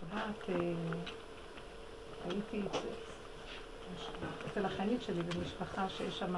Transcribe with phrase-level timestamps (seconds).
[0.00, 0.54] בשבת אה,
[2.24, 2.62] הייתי
[4.46, 6.34] אצל החנית שלי במשפחה שיש שם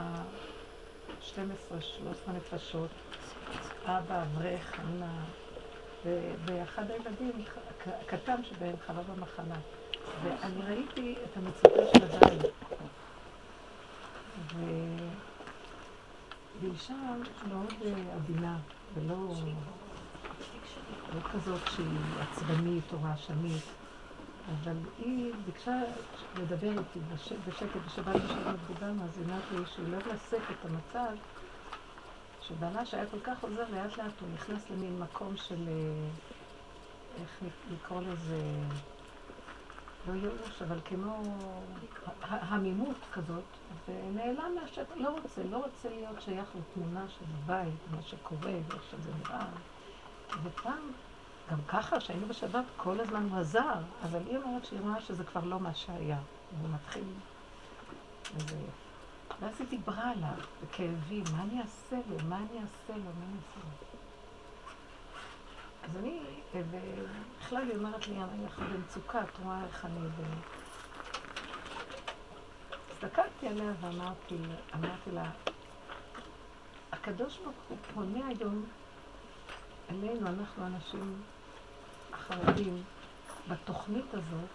[1.21, 1.35] 12-13
[2.37, 2.90] נפשות,
[3.85, 5.06] אבא, אברך, אמא,
[6.45, 7.45] ואחד הילדים,
[7.87, 9.56] הקטן שבהם חווה במחלה.
[10.22, 12.53] ואני ראיתי את המצוקה של הבית.
[16.60, 16.95] ואישה
[17.48, 18.59] מאוד אה, עדינה,
[18.95, 19.34] ולא
[21.15, 23.62] לא כזאת שהיא עצבנית או רעשנית,
[24.47, 25.80] אבל היא ביקשה
[26.43, 27.01] לדבר איתי
[27.47, 31.16] בשקט, בשבת בשבת דיברנו, אז היא אמרת לי שהיא לא לשאת את המצב
[32.41, 36.09] שבעלה שהיה כל כך עוזר לאט לאט הוא נכנס למין מקום של, אה,
[37.23, 38.37] איך לקרוא לזה,
[40.07, 41.16] לא ייאוש, אבל כמו
[42.23, 43.45] המימות כזאת,
[43.88, 49.10] ונעלם מהשטח, לא רוצה, לא רוצה להיות שייך לתמונה של הבית, מה שקורה ואיך שזה
[49.15, 49.47] נראה.
[50.43, 50.93] ופעם,
[51.51, 55.45] גם ככה, כשהיינו בשבת, כל הזמן הוא עזר, אבל היא אומרת שהיא רואה שזה כבר
[55.45, 56.19] לא מה שהיה.
[56.61, 57.05] הוא מתחיל...
[58.35, 58.57] וזה...
[59.41, 63.37] ואז היא דיברה עליו, בכאבים, מה אני אעשה לו, מה אני אעשה לו, מה אני
[63.37, 63.93] אעשה לו.
[65.83, 66.20] אז אני,
[66.55, 70.06] ובכלל היא אומרת לי, אנחנו במצוקה, את רואה איך אני...
[70.06, 70.22] ו...
[72.91, 74.36] הסתכלתי עליה ואמרתי
[74.74, 75.30] אמרתי לה,
[76.92, 78.64] הקדוש ברוך הוא פונה היום
[79.91, 81.22] אלינו, אנחנו אנשים
[82.12, 82.83] החרדים,
[83.48, 84.48] בתוכנית הזאת,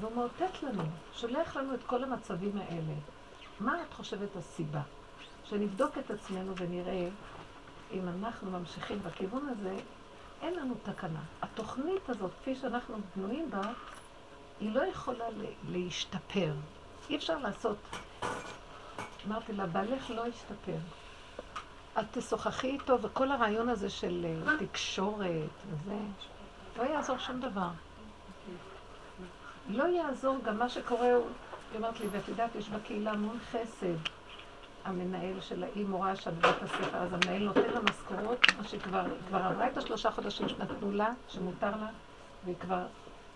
[0.00, 0.82] והוא מאותת לנו,
[1.14, 2.94] שולח לנו את כל המצבים האלה.
[3.60, 4.82] מה את חושבת הסיבה?
[5.44, 7.08] שנבדוק את עצמנו ונראה
[7.92, 9.76] אם אנחנו ממשיכים בכיוון הזה,
[10.42, 11.22] אין לנו תקנה.
[11.42, 13.72] התוכנית הזאת, כפי שאנחנו בנויים בה,
[14.60, 15.24] היא לא יכולה
[15.68, 16.52] להשתפר.
[17.10, 17.76] אי אפשר לעשות...
[19.26, 20.78] אמרתי לה, בעלך לא ישתפר.
[21.98, 25.26] את תשוחחי איתו, וכל הרעיון הזה של אה, תקשורת
[25.66, 25.96] וזה,
[26.76, 27.68] לא יעזור שום דבר.
[29.68, 33.96] לא יעזור גם מה שקורה, היא אומרת לי, ואת יודעת, יש בקהילה המון חסד.
[34.84, 39.38] המנהל של האי מורה שם בבית הספר, אז המנהל נותן לה משכורות, מה שכבר כבר
[39.38, 41.88] עברה את השלושה חודשים שנתנו לה, שמותר לה,
[42.44, 42.86] והיא כבר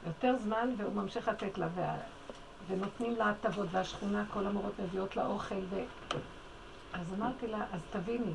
[0.06, 1.68] יותר זמן, והוא ממשיך לתת לה.
[2.66, 5.80] ונותנים לה הטבות, והשכונה, כל המורות מביאות לה אוכל, ו...
[7.00, 8.32] אז אמרתי לה, אז תביני,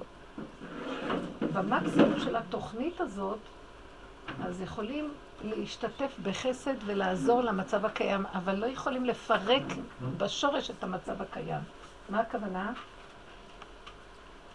[1.53, 3.39] במקסימום של התוכנית הזאת,
[4.43, 9.63] אז יכולים להשתתף בחסד ולעזור למצב הקיים, אבל לא יכולים לפרק
[10.17, 11.61] בשורש את המצב הקיים.
[12.09, 12.73] מה הכוונה?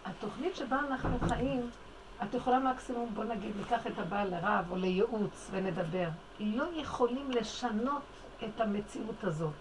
[0.05, 1.69] התוכנית שבה אנחנו חיים,
[2.23, 6.07] את יכולה מקסימום, בוא נגיד, ניקח את הבעל לרב או לייעוץ ונדבר.
[6.39, 8.01] לא יכולים לשנות
[8.43, 9.53] את המציאות הזאת.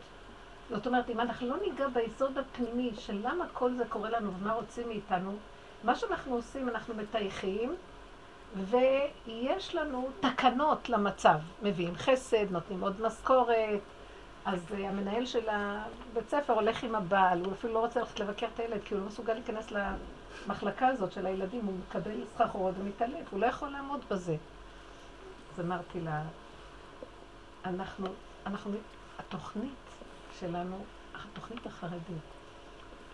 [0.71, 4.53] זאת אומרת, אם אנחנו לא ניגע ביסוד הפנימי של למה כל זה קורה לנו ומה
[4.53, 5.37] רוצים מאיתנו,
[5.85, 7.75] מה שאנחנו עושים, אנחנו מטייחים,
[8.57, 11.39] ויש לנו תקנות למצב.
[11.63, 13.81] מביאים חסד, נותנים עוד משכורת,
[14.45, 18.47] אז uh, המנהל של הבית ספר הולך עם הבעל, הוא אפילו לא רוצה ללכת לבקר
[18.55, 19.73] את הילד, כי הוא לא מסוגל להיכנס
[20.47, 24.37] למחלקה הזאת של הילדים, הוא מקבל סחרחורות ומתעלף, הוא לא יכול לעמוד בזה.
[25.55, 26.23] אז אמרתי לה,
[27.65, 28.07] אנחנו,
[28.47, 28.73] אנחנו,
[29.19, 29.84] התוכנית
[30.41, 30.85] שלנו,
[31.15, 32.25] התוכנית החרדית,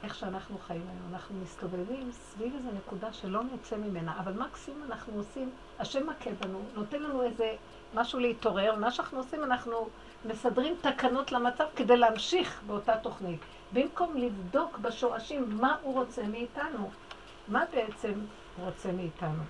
[0.02, 5.12] איך שאנחנו חיים היום, אנחנו מסתובבים סביב איזו נקודה שלא נצא ממנה, אבל מקסימום אנחנו
[5.16, 7.56] עושים, השם מכה בנו, נותן לנו איזה
[7.94, 9.88] משהו להתעורר, מה שאנחנו עושים, אנחנו
[10.24, 13.40] מסדרים תקנות למצב כדי להמשיך באותה תוכנית.
[13.72, 16.90] במקום לבדוק בשורשים מה הוא רוצה מאיתנו,
[17.48, 18.12] מה בעצם
[18.56, 19.42] הוא רוצה מאיתנו?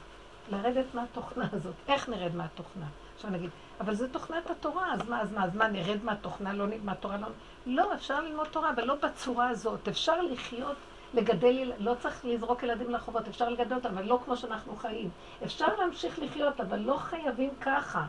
[0.48, 1.74] לרדת מהתוכנה הזאת.
[1.88, 2.86] איך נרד מהתוכנה?
[3.20, 3.50] עכשיו נגיד,
[3.80, 7.16] אבל זה תוכנת התורה, אז מה, אז מה, אז מה, נרד מהתוכנה, לא נרד מהתורה,
[7.16, 7.28] לא...
[7.66, 9.88] לא, אפשר ללמוד תורה, אבל לא בצורה הזאת.
[9.88, 10.76] אפשר לחיות,
[11.14, 15.10] לגדל, לא צריך לזרוק ילדים לרחובות, אפשר לגדל אותם, אבל לא כמו שאנחנו חיים.
[15.44, 18.06] אפשר להמשיך לחיות, אבל לא חייבים ככה.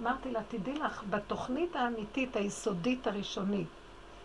[0.00, 3.68] אמרתי לה, תדעי לך, בתוכנית האמיתית, היסודית, הראשונית,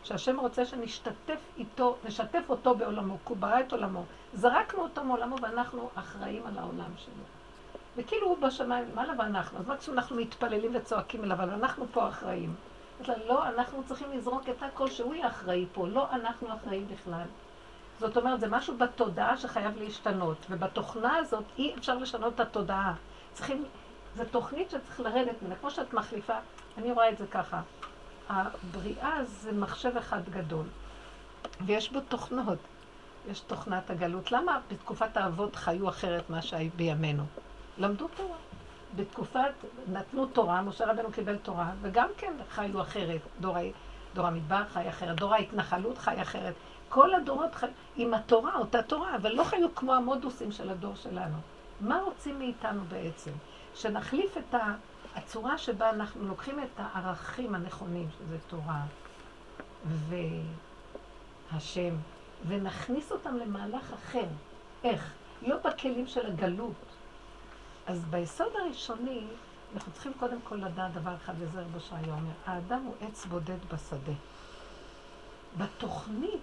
[0.04, 4.04] שהשם רוצה שנשתתף איתו, נשתף אותו בעולמו, כי הוא ברא את עולמו.
[4.34, 7.37] זרקנו אותו מעולמו ואנחנו אחראים על העולם שלו.
[7.98, 9.60] וכאילו הוא בשמיים, מה למה אנחנו?
[9.60, 12.56] אז מקסימום אנחנו מתפללים וצועקים אליו, אבל אנחנו פה אחראים.
[13.00, 17.26] אז לא, אנחנו צריכים לזרוק את הכל שהוא יהיה אחראי פה, לא אנחנו אחראים בכלל.
[18.00, 22.94] זאת אומרת, זה משהו בתודעה שחייב להשתנות, ובתוכנה הזאת אי אפשר לשנות את התודעה.
[23.34, 23.66] צריכים
[24.16, 25.56] זו תוכנית שצריך לרדת ממנה.
[25.56, 26.34] כמו שאת מחליפה,
[26.78, 27.62] אני רואה את זה ככה.
[28.30, 30.66] הבריאה זה מחשב אחד גדול,
[31.66, 32.60] ויש בו תוכנות.
[33.28, 34.32] יש תוכנת הגלות.
[34.32, 37.24] למה בתקופת האבות חיו אחרת מה שהיה בימינו?
[37.78, 38.38] למדו תורה.
[38.96, 39.52] בתקופת,
[39.88, 43.22] נתנו תורה, משה רבנו קיבל תורה, וגם כן חיו אחרת.
[43.40, 43.56] דור,
[44.14, 46.54] דור המדבר חי אחרת, דור ההתנחלות חי אחרת.
[46.90, 51.38] כל הדורות חי עם התורה, אותה תורה, אבל לא חיו כמו המודוסים של הדור שלנו.
[51.82, 53.32] מה רוצים מאיתנו בעצם?
[53.76, 54.56] שנחליף את
[55.16, 58.82] הצורה שבה אנחנו לוקחים את הערכים הנכונים, שזה תורה
[61.52, 61.96] והשם,
[62.48, 64.26] ונכניס אותם למהלך אחר.
[64.84, 65.14] איך?
[65.42, 66.87] לא בכלים של הגלות.
[67.88, 69.24] אז ביסוד הראשוני,
[69.76, 73.66] אנחנו צריכים קודם כל לדעת דבר אחד, וזה רבו שהיה אומר, האדם הוא עץ בודד
[73.74, 74.14] בשדה.
[75.58, 76.42] בתוכנית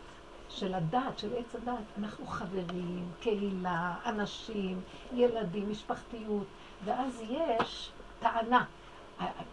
[0.49, 4.81] של הדת, של עץ הדת, אנחנו חברים, קהילה, אנשים,
[5.13, 6.47] ילדים, משפחתיות,
[6.85, 8.65] ואז יש טענה.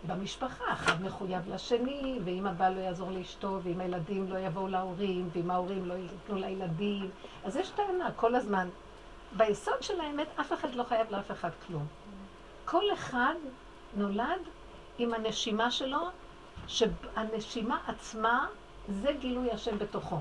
[0.07, 5.51] במשפחה, אחד מחויב לשני, ואם הבעל לא יעזור לאשתו, ואם הילדים לא יבואו להורים, ואם
[5.51, 7.09] ההורים לא ייתנו לילדים,
[7.43, 8.69] אז יש טענה כל הזמן.
[9.37, 11.87] ביסוד של האמת, אף אחד לא חייב לאף אחד כלום.
[12.65, 13.33] כל אחד
[13.97, 14.41] נולד
[14.97, 16.09] עם הנשימה שלו,
[16.67, 18.47] שהנשימה עצמה
[18.89, 20.17] זה גילוי השם בתוכו.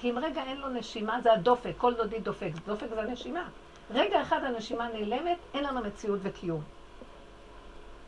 [0.00, 2.50] כי אם רגע אין לו נשימה, זה הדופק, כל דודי דופק.
[2.66, 3.48] דופק זה הנשימה.
[3.90, 6.62] רגע אחד הנשימה נעלמת, אין לנו מציאות וקיום.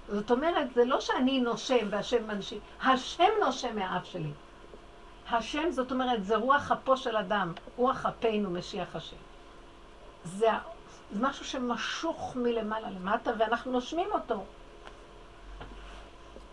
[0.09, 4.33] זאת אומרת, זה לא שאני נושם והשם מנשים, השם נושם מהאף שלי.
[5.31, 9.17] השם, זאת אומרת, זה רוח אפו של אדם, רוח אפינו, משיח השם.
[10.27, 10.51] זה,
[11.21, 14.45] משהו שמשוך מלמעלה למטה, ואנחנו נושמים אותו.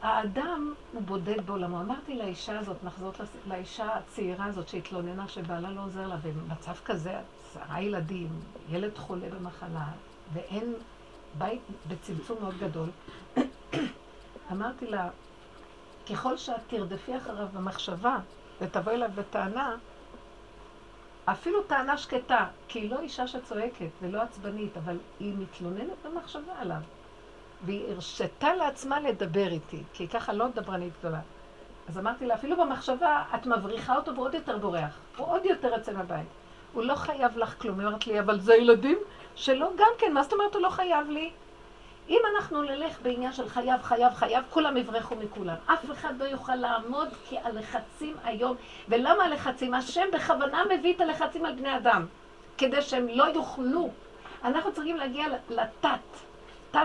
[0.02, 1.82] האדם הוא בודד בעולמו.
[1.82, 3.12] אמרתי לאישה הזאת, נחזור
[3.48, 8.30] לאישה הצעירה הזאת שהתלוננה שבעלה לא עוזר לה, במצב כזה, עשרה ילדים,
[8.70, 9.86] ילד חולה במחלה,
[10.34, 10.74] ואין
[11.38, 12.90] בית בצמצום מאוד גדול.
[14.52, 15.10] אמרתי לה,
[16.10, 18.18] ככל שאת תרדפי אחריו במחשבה
[18.62, 19.76] ותבואי אליו בטענה,
[21.26, 26.82] אפילו טענה שקטה, כי היא לא אישה שצועקת ולא עצבנית, אבל היא מתלוננת במחשבה עליו.
[27.66, 31.20] והיא הרשתה לעצמה לדבר איתי, כי היא ככה לא דברנית גדולה.
[31.90, 35.00] אז אמרתי לה, אפילו במחשבה, את מבריחה אותו ועוד יותר בורח.
[35.18, 36.28] הוא עוד יותר יוצא מהבית.
[36.74, 37.80] הוא לא חייב לך כלום.
[37.80, 38.98] היא אומרת לי, אבל זה ילדים
[39.36, 41.32] שלא גם כן, מה זאת אומרת הוא לא חייב לי?
[42.10, 45.56] אם אנחנו נלך בעניין של חייב, חייב, חייב, כולם יברחו מכולם.
[45.66, 48.56] אף אחד לא יוכל לעמוד כי הלחצים היום,
[48.90, 49.74] ולמה הלחצים?
[49.74, 52.06] השם בכוונה מביא את הלחצים על בני אדם,
[52.58, 53.90] כדי שהם לא יוכלו.
[54.44, 55.88] אנחנו צריכים להגיע לתת,
[56.72, 56.80] תת,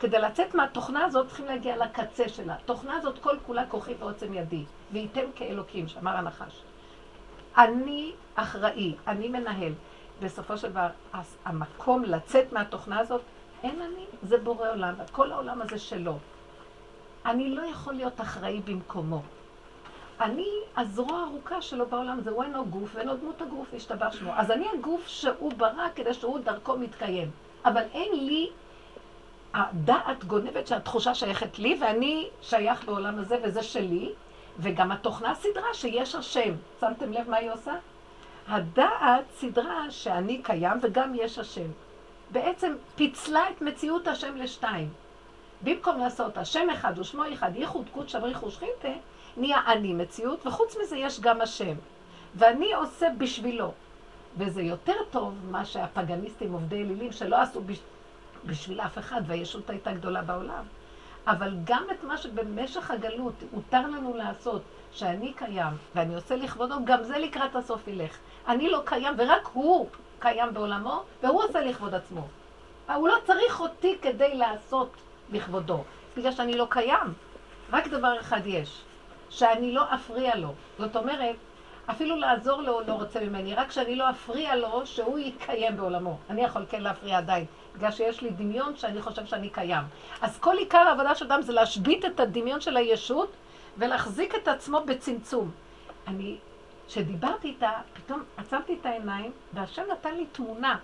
[0.00, 2.54] כדי לצאת מהתוכנה הזאת צריכים להגיע לקצה שלה.
[2.54, 6.62] התוכנה הזאת כל כולה כוחי ועוצם ידי, וייתם כאלוקים, שאמר הנחש.
[7.58, 9.72] אני אחראי, אני מנהל.
[10.20, 10.86] בסופו של דבר,
[11.44, 13.22] המקום לצאת מהתוכנה הזאת
[13.62, 16.18] אין אני, זה בורא עולם, כל העולם הזה שלו.
[17.26, 19.22] אני לא יכול להיות אחראי במקומו.
[20.20, 24.32] אני הזרוע הארוכה שלו בעולם, זה הוא אינו גוף ואינו דמות הגוף, השתבח שמו.
[24.36, 27.30] אז אני הגוף שהוא ברא כדי שהוא דרכו מתקיים.
[27.64, 28.50] אבל אין לי,
[29.54, 34.12] הדעת גונבת שהתחושה שייכת לי, ואני שייך בעולם הזה וזה שלי,
[34.58, 36.54] וגם התוכנה סדרה שיש השם.
[36.80, 37.74] שמתם לב מה היא עושה?
[38.48, 41.70] הדעת סדרה שאני קיים וגם יש השם.
[42.32, 44.88] בעצם פיצלה את מציאות השם לשתיים.
[45.62, 48.88] במקום לעשות השם אחד ושמו אחד, ייחוד קודש אבריך ושכינתה,
[49.36, 51.74] נהיה אני מציאות, וחוץ מזה יש גם השם.
[52.34, 53.72] ואני עושה בשבילו.
[54.36, 57.78] וזה יותר טוב מה שהפגניסטים, עובדי אלילים, שלא עשו בש...
[58.44, 60.64] בשביל אף אחד, והישות הייתה גדולה בעולם.
[61.26, 64.62] אבל גם את מה שבמשך הגלות הותר לנו לעשות,
[64.92, 68.16] שאני קיים, ואני עושה לכבודו, גם זה לקראת הסוף ילך.
[68.48, 69.88] אני לא קיים, ורק הוא
[70.20, 72.28] קיים בעולמו, והוא עושה לכבוד עצמו.
[72.94, 74.90] הוא לא צריך אותי כדי לעשות
[75.32, 75.84] לכבודו,
[76.16, 77.14] בגלל שאני לא קיים.
[77.72, 78.82] רק דבר אחד יש,
[79.30, 80.54] שאני לא אפריע לו.
[80.78, 81.36] זאת אומרת,
[81.90, 86.18] אפילו לעזור לו הוא לא רוצה ממני, רק שאני לא אפריע לו שהוא יקיים בעולמו.
[86.30, 87.44] אני יכול כן להפריע עדיין,
[87.76, 89.84] בגלל שיש לי דמיון שאני חושב שאני קיים.
[90.20, 93.32] אז כל עיקר העבודה של אדם זה להשבית את הדמיון של הישות
[93.78, 95.50] ולהחזיק את עצמו בצמצום.
[96.08, 96.36] אני
[96.90, 100.78] כשדיברתי איתה, פתאום עצמתי את העיניים, והשם נתן לי תמונה.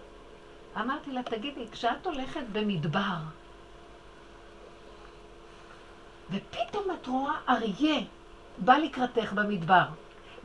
[0.81, 3.17] אמרתי לה, תגידי, כשאת הולכת במדבר,
[6.31, 8.01] ופתאום את רואה אריה
[8.59, 9.85] בא לקראתך במדבר.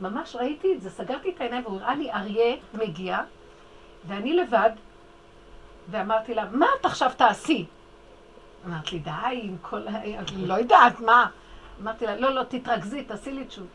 [0.00, 3.18] ממש ראיתי את זה, סגרתי את העיניים והוא הראה לי אריה מגיע,
[4.06, 4.70] ואני לבד,
[5.90, 7.66] ואמרתי לה, מה את עכשיו תעשי?
[8.66, 10.00] אמרת לי, די, עם כל ה...
[10.36, 11.28] לא יודעת, מה?
[11.80, 13.66] אמרתי לה, לא, לא, תתרכזי, תעשי לי תשוב.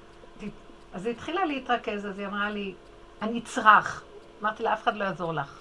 [0.98, 2.74] אז היא התחילה להתרכז, אז היא אמרה לי,
[3.22, 4.04] אני אצרח.
[4.42, 5.60] אמרתי לה, אף אחד לא יעזור לך.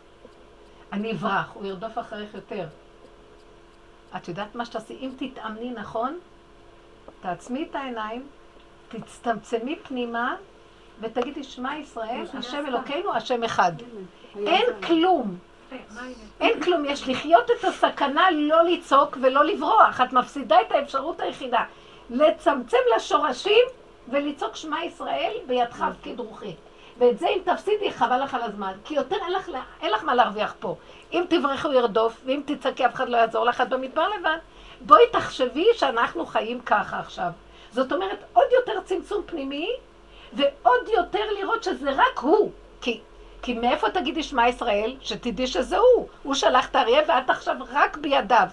[0.92, 2.66] אני אברח, הוא ירדוף אחריך יותר.
[4.16, 4.98] את יודעת מה שתעשי?
[5.00, 6.18] אם תתאמני נכון,
[7.20, 8.26] תעצמי את העיניים,
[8.88, 10.36] תצטמצמי פנימה,
[11.00, 13.72] ותגידי, שמע ישראל, השם אלוקינו, השם אחד.
[14.36, 15.38] אין כלום.
[16.40, 20.00] אין כלום, יש לחיות את הסכנה לא לצעוק ולא לברוח.
[20.00, 21.64] את מפסידה את האפשרות היחידה.
[22.10, 23.64] לצמצם לשורשים
[24.08, 26.54] ולצעוק שמע ישראל בידך פקיד רוחי.
[26.98, 28.72] ואת זה אם תפסידי, חבל לך על הזמן.
[28.84, 29.50] כי יותר אין לך,
[29.82, 30.76] אין לך מה להרוויח פה.
[31.12, 34.36] אם תברכי הוא ירדוף, ואם תצעקי אף אחד לא יעזור לך, את במדבר לבד.
[34.80, 37.30] בואי תחשבי שאנחנו חיים ככה עכשיו.
[37.70, 39.70] זאת אומרת, עוד יותר צמצום פנימי,
[40.32, 42.50] ועוד יותר לראות שזה רק הוא.
[42.80, 43.00] כי,
[43.42, 44.96] כי מאיפה תגידי שמע ישראל?
[45.00, 46.08] שתדעי שזה הוא.
[46.22, 48.48] הוא שלח את האריה ואת עכשיו רק בידיו.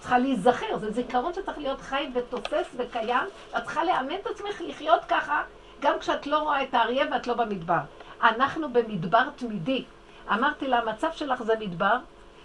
[0.00, 3.26] צריכה להיזכר, זה זיכרון שצריך להיות חי ותופס וקיים.
[3.56, 5.42] את צריכה לאמן את עצמך לחיות ככה,
[5.80, 7.80] גם כשאת לא רואה את האריה ואת לא במדבר.
[8.22, 9.84] אנחנו במדבר תמידי.
[10.32, 11.96] אמרתי לה, המצב שלך זה מדבר,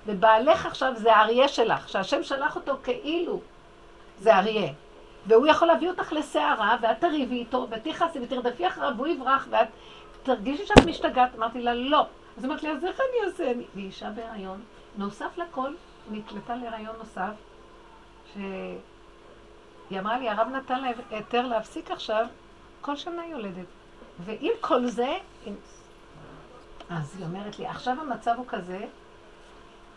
[0.05, 3.41] ובעלך עכשיו זה האריה שלך, שהשם שלח אותו כאילו
[4.19, 4.71] זה אריה.
[5.27, 9.67] והוא יכול להביא אותך לסערה, ואת תריבי איתו, ותכעסי ותרדפי אחריו, והוא יברח, ואת
[10.23, 11.35] תרגישי שאת משתגעת.
[11.37, 12.05] אמרתי לה, לא.
[12.37, 13.51] אז אמרתי לי, אז איך אני אעשה?
[13.73, 14.61] והיא אישה בהיריון.
[14.97, 15.73] נוסף לכל,
[16.11, 17.33] נקלטה להיריון נוסף,
[18.33, 22.25] שהיא אמרה לי, הרב נתן לה היתר להפסיק עכשיו,
[22.81, 23.65] כל שנה יולדת.
[24.19, 25.17] ועם כל זה,
[26.89, 28.85] אז היא אומרת לי, עכשיו המצב הוא כזה,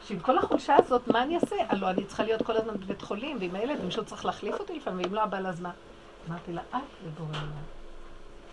[0.06, 1.56] שעם כל החולשה הזאת, מה אני אעשה?
[1.68, 5.06] הלוא אני צריכה להיות כל הזמן בבית חולים, ועם הילד, מישהו צריך להחליף אותי לפעמים,
[5.06, 5.70] ואם לא הבעל אז מה?
[6.28, 7.52] אמרתי לה, את לבורא עולם.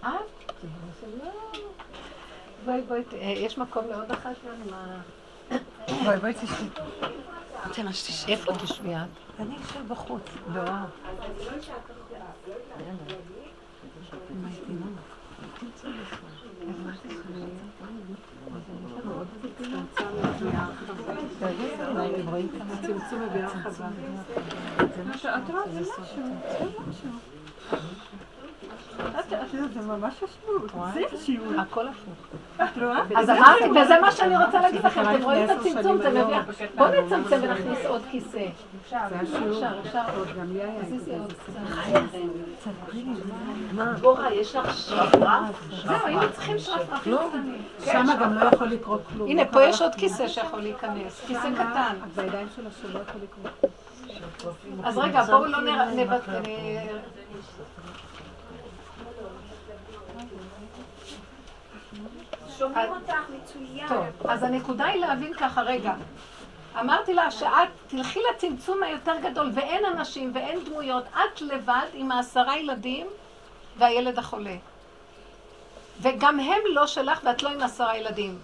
[0.01, 0.53] את?
[1.23, 1.31] לא.
[2.65, 5.57] בואי, בואי, אה, יש מקום לעוד אחת גם?
[6.03, 6.67] בואי, בואי תשבי.
[7.63, 8.25] זה מה.
[8.27, 9.01] איפה תשבי את?
[9.39, 10.21] אני אשב בחוץ.
[10.53, 10.63] לא.
[25.71, 25.83] זה
[29.87, 31.59] ממש השיעור, זה השיעור.
[31.59, 32.13] הכל הפוך.
[32.55, 33.01] את רואה?
[33.15, 36.37] אז אמרתי, וזה מה שאני רוצה להגיד לכם, אתם רואים את הצמצום, זה מביא...
[36.75, 38.29] בואו נצמצם ונכניס עוד כיסא.
[38.31, 38.47] זה.
[38.83, 38.97] אפשר,
[39.85, 40.27] אפשר עוד.
[40.39, 41.53] גם לי היה תזיזי עוד קצת.
[44.31, 45.63] יש לך שרפרף?
[45.85, 47.61] זהו, היינו צריכים שרפרפים קטנים.
[47.85, 49.29] שם גם לא יכול לקרות כלום.
[49.29, 51.95] הנה, פה יש עוד כיסא שיכול להיכנס, כיסא קטן.
[52.15, 54.85] בידיים שלה שלא יכול לקרות כלום.
[54.85, 55.59] אז רגע, בואו לא
[55.95, 56.21] נבט...
[62.63, 63.87] שומעים אותך מצוין.
[63.87, 65.93] טוב, אז הנקודה היא להבין ככה, רגע.
[66.79, 72.57] אמרתי לה שאת תלכי לצמצום היותר גדול, ואין אנשים ואין דמויות, את לבד עם העשרה
[72.57, 73.07] ילדים
[73.77, 74.55] והילד החולה.
[76.01, 78.37] וגם הם לא שלך ואת לא עם עשרה ילדים.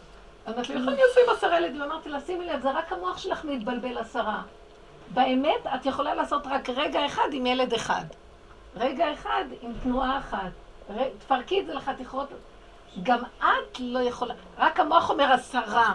[0.47, 1.81] אמרת לי, איך אני עושה עם עשרה ילדים?
[1.81, 4.41] אמרתי לה, שימי לב, זה רק המוח שלך מתבלבל עשרה.
[5.13, 8.03] באמת, את יכולה לעשות רק רגע אחד עם ילד אחד.
[8.75, 10.51] רגע אחד עם תנועה אחת.
[11.19, 12.27] תפרקי את זה לחתיכות.
[13.03, 15.93] גם את לא יכולה, רק המוח אומר עשרה.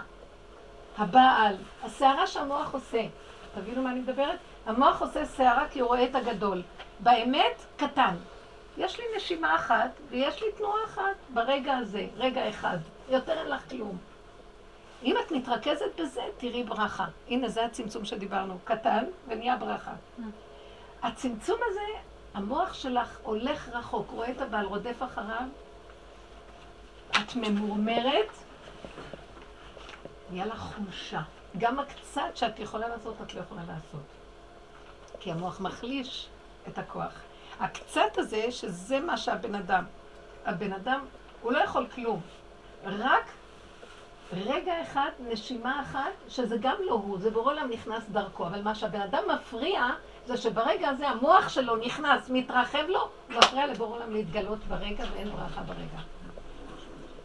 [0.98, 3.02] הבעל, הסערה שהמוח עושה.
[3.54, 4.38] תבינו מה אני מדברת?
[4.66, 6.62] המוח עושה סערה כי הוא רואה את הגדול.
[7.00, 8.14] באמת, קטן.
[8.76, 12.78] יש לי נשימה אחת ויש לי תנועה אחת ברגע הזה, רגע אחד.
[13.08, 13.98] יותר אין לך כלום.
[15.02, 17.04] אם את מתרכזת בזה, תראי ברכה.
[17.28, 18.58] הנה, זה הצמצום שדיברנו.
[18.64, 19.92] קטן ונהיה ברכה.
[21.02, 21.80] הצמצום הזה,
[22.34, 25.48] המוח שלך הולך רחוק, רואה את הבעל, רודף אחריו,
[27.16, 28.33] את ממורמרת,
[30.30, 31.21] נהיה לך חולשה.
[31.59, 34.06] גם הקצת שאת יכולה לעשות, את לא יכולה לעשות.
[35.21, 36.28] כי המוח מחליש
[36.68, 37.12] את הכוח.
[37.61, 39.85] הקצת הזה, שזה מה שהבן אדם,
[40.44, 41.04] הבן אדם,
[41.42, 42.21] הוא לא יכול כלום.
[42.85, 43.25] רק
[44.33, 48.47] רגע אחד, נשימה אחת, שזה גם לא הוא, זה בורא עולם נכנס דרכו.
[48.47, 49.87] אבל מה שהבן אדם מפריע,
[50.26, 55.62] זה שברגע הזה המוח שלו נכנס, מתרחב לו, מפריע לבורא עולם להתגלות ברגע ואין ברכה
[55.62, 56.23] ברגע.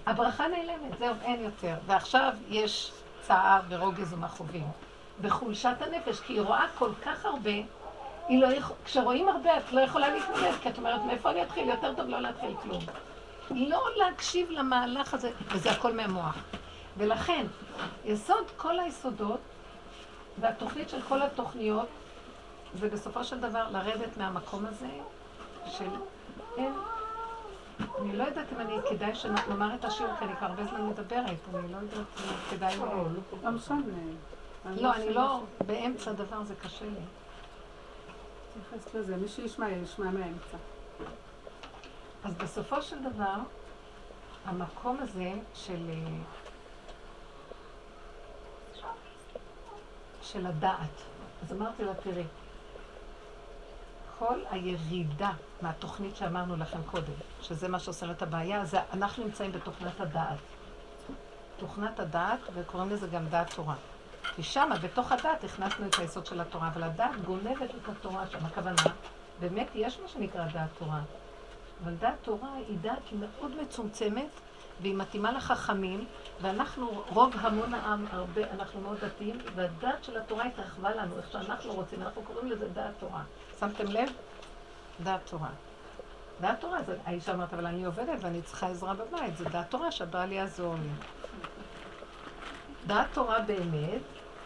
[0.09, 1.75] הברכה נעלמת, זהו, אין יותר.
[1.85, 4.67] ועכשיו יש צער ורוגז ומכאובים.
[5.21, 7.51] בחולשת הנפש, כי היא רואה כל כך הרבה,
[8.27, 11.69] היא לא יכול, כשרואים הרבה את לא יכולה להתמודד, כי את אומרת, מאיפה אני אתחיל?
[11.69, 12.83] יותר טוב לא להתחיל כלום.
[13.51, 16.37] לא להקשיב למהלך הזה, וזה הכל מהמוח.
[16.97, 17.45] ולכן,
[18.05, 19.39] יסוד כל היסודות,
[20.39, 21.87] והתוכנית של כל התוכניות,
[22.73, 24.89] זה בסופו של דבר לרדת מהמקום הזה
[25.67, 25.89] של
[26.57, 26.73] אין
[27.79, 31.37] אני לא יודעת אם אני, כדאי שנאמר את השיר, כי אני כבר הרבה זמן מדברת,
[31.55, 32.77] אני לא יודעת אם כדאי...
[33.43, 33.83] לא משנה.
[34.65, 36.99] לא, אני לא, באמצע דבר זה קשה לי.
[38.53, 40.57] תתייחס לזה, מי שישמע, ישמע מהאמצע.
[42.23, 43.35] אז בסופו של דבר,
[44.45, 45.89] המקום הזה של...
[50.21, 51.01] של הדעת.
[51.43, 52.23] אז אמרתי לה, תראי,
[54.19, 59.99] כל הירידה מהתוכנית שאמרנו לכם קודם, שזה מה שעושה את הבעיה, זה אנחנו נמצאים בתוכנת
[59.99, 60.37] הדעת.
[61.57, 63.75] תוכנת הדעת, וקוראים לזה גם דעת תורה.
[64.35, 68.45] כי שמה, בתוך הדעת, הכנסנו את היסוד של התורה, אבל הדעת גונבת את התורה שם.
[68.45, 68.81] הכוונה,
[69.39, 71.01] באמת יש מה שנקרא דעת תורה.
[71.83, 74.29] אבל דעת תורה היא דעת מאוד מצומצמת,
[74.81, 76.05] והיא מתאימה לחכמים,
[76.41, 81.73] ואנחנו, רוב המון העם, הרבה, אנחנו מאוד דתיים, והדת של התורה התרחבה לנו, איך שאנחנו
[81.73, 83.23] רוצים, אנחנו קוראים לזה דעת תורה.
[83.59, 84.09] שמתם לב?
[85.03, 85.49] דעת תורה.
[86.41, 89.91] דעת תורה, זה, האישה אומרת, אבל אני עובדת ואני צריכה עזרה בבית, זה דעת תורה
[89.91, 90.89] שהבעל יעזור לי.
[92.87, 94.01] דעת תורה באמת,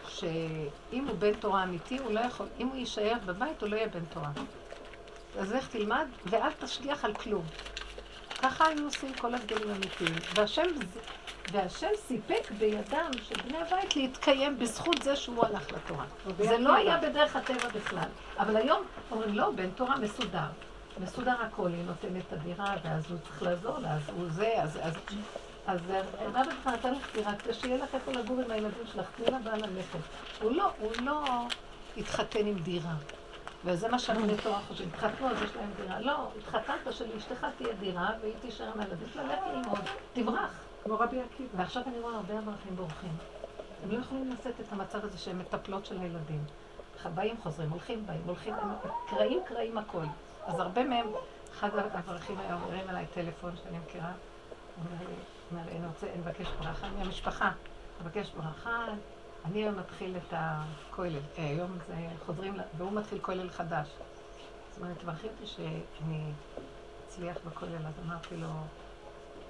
[0.08, 3.88] שאם הוא בן תורה אמיתי, הוא לא יכול, אם הוא יישאר בבית, הוא לא יהיה
[3.88, 4.30] בן תורה.
[5.38, 7.44] אז לך תלמד, ואל תשגיח על כלום.
[8.44, 10.14] ככה היו עושים כל הגדולים האמיתיים.
[10.34, 10.62] והשם,
[11.52, 16.04] והשם סיפק בידם של בני הבית להתקיים בזכות זה שהוא הלך לתורה.
[16.38, 18.08] זה לא היה בדרך הטבע בכלל.
[18.38, 20.46] אבל היום אומרים, לא, בן תורה מסודר.
[21.00, 24.78] מסודר הכל, היא נותנת את הדירה, ואז הוא צריך לעזור לה, אז הוא זה, אז...
[24.82, 24.94] אז
[25.66, 25.80] אז
[26.20, 29.38] רב לך נתן לך דירה כדי שיהיה לך איפה לגור עם הילדים שלך, תני לה
[29.38, 29.98] בעל הלחם.
[30.42, 31.24] הוא לא, הוא לא
[31.96, 32.94] התחתן עם דירה.
[33.64, 36.00] וזה מה שהבני תורה חושבים, התחתנו אז יש להם דירה.
[36.00, 39.80] לא, התחתנת שלאשתך תהיה דירה והיא תישאר עם הילדים שלה, לך ללמוד,
[40.12, 40.64] תברח.
[40.84, 41.48] כמו רבי עקיבא.
[41.56, 43.16] ועכשיו אני רואה הרבה אברכים בורחים.
[43.82, 46.44] הם לא יכולים לשאת את המצב הזה שהם מטפלות של הילדים.
[47.14, 48.54] באים, חוזרים, הולכים, באים, הולכים,
[49.08, 50.04] קרעים, קרעים הכל.
[50.46, 51.06] אז הרבה מהם,
[51.52, 54.12] אחד האברכים היה אומרים אליי טלפון שאני מכירה,
[54.76, 54.84] הוא
[55.50, 57.54] אומר לי, אני רוצה, אני מבקש ברכה מהמשפחה, אני
[58.00, 58.86] מבקש ברכה,
[59.44, 61.94] אני היום מתחיל את הכולל, אה, היום זה
[62.26, 63.88] חוזרים, והוא מתחיל כולל חדש.
[64.70, 66.32] זאת אומרת, תברכי שאני
[67.08, 68.48] אצליח בכולל, אז אמרתי לו,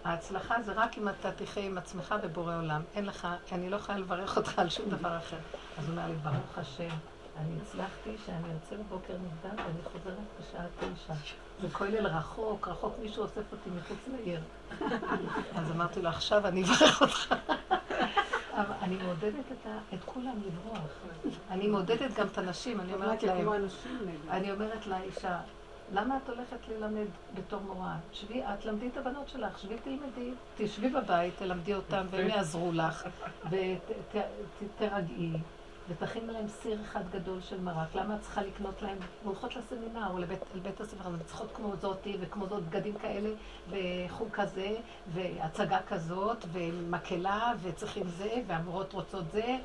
[0.04, 2.82] ההצלחה זה רק אם אתה תחיה עם עצמך בבורא עולם.
[2.94, 5.38] אין לך, אני לא יכולה לברך אותך על שום דבר אחר.
[5.78, 6.96] אז הוא אומר לי, ברוך השם,
[7.36, 11.14] אני הצלחתי שאני יוצא בבוקר מוקדם ואני חוזרת בשעה תשע.
[11.62, 14.40] זה כולל רחוק, רחוק מישהו אוסף אותי מחוץ לעיר.
[15.58, 17.34] אז אמרתי לו, עכשיו אני אברך אותך.
[18.82, 19.44] אני מעודדת
[19.94, 20.80] את, כולם לברוח.
[21.50, 23.48] אני מעודדת גם את הנשים, אני אומרת להם,
[24.30, 25.40] אני אומרת לאישה,
[25.92, 27.96] למה את הולכת ללמד בתור מורה?
[28.12, 33.08] שבי, את למדי את הבנות שלך, שבי תלמדי, תשבי בבית, תלמדי אותם והם יעזרו לך,
[33.50, 35.32] ותרגעי.
[35.88, 37.94] ותכין להם סיר אחד גדול של מרק.
[37.94, 38.98] למה את צריכה לקנות להם?
[39.24, 43.30] הולכות לסמינר או לבית, לבית הספר, הן צריכות כמו זאתי וכמו זאת בגדים כאלה,
[43.70, 44.76] וחוג כזה,
[45.12, 49.56] והצגה כזאת, ומקהלה, וצריכים זה, והמורות רוצות זה,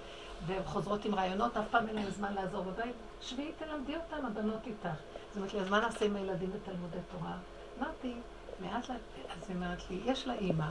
[0.45, 2.95] והן חוזרות עם רעיונות, אף פעם אין להן זמן לעזור בבית.
[3.21, 4.89] שבי, תלמדי אותם, הבנות איתך.
[5.29, 7.37] זאת אומרת לי, אז מה נעשה עם הילדים בתלמודי תורה?
[7.79, 8.13] אמרתי,
[8.59, 8.99] מעט לאט,
[9.37, 10.69] אז היא אומרת לי, יש לה אימא.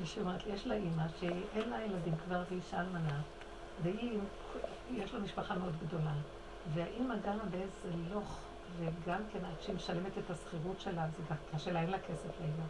[0.00, 3.20] מישהי אומרת לי, יש לה אימא שאין לה ילדים כבר והיא אישה אלמנה.
[3.82, 4.18] והיא,
[4.92, 6.12] יש לה משפחה מאוד גדולה,
[6.74, 8.38] והאימא גרה באיזה לוך,
[8.78, 12.40] וגם כן עד שהיא משלמת את השכירות שלה, זה גם קשה לה, אין לה כסף
[12.40, 12.64] לאימא.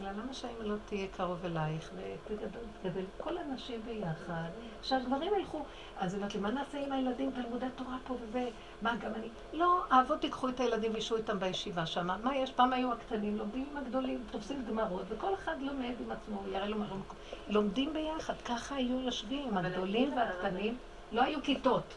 [0.00, 1.90] אלא למה שהאימא לא תהיה קרוב אלייך,
[2.26, 4.48] ותגדל כל הנשים ביחד,
[4.82, 5.64] שהגברים ילכו.
[5.98, 8.48] אז היא אומרת לי, מה נעשה עם הילדים, תלמודי תורה פה וזה?
[8.82, 9.28] מה, גם אני?
[9.52, 12.06] לא, האבות ייקחו את הילדים וישו איתם בישיבה שם.
[12.22, 12.52] מה יש?
[12.52, 16.78] פעם היו הקטנים, לומדים עם הגדולים, תופסים גמרות, וכל אחד לומד עם עצמו, יראה לו
[16.78, 17.02] מקום.
[17.48, 20.78] לומדים ביחד, ככה היו יושבים, הגדולים והקטנים.
[21.12, 21.94] לא היו כיתות.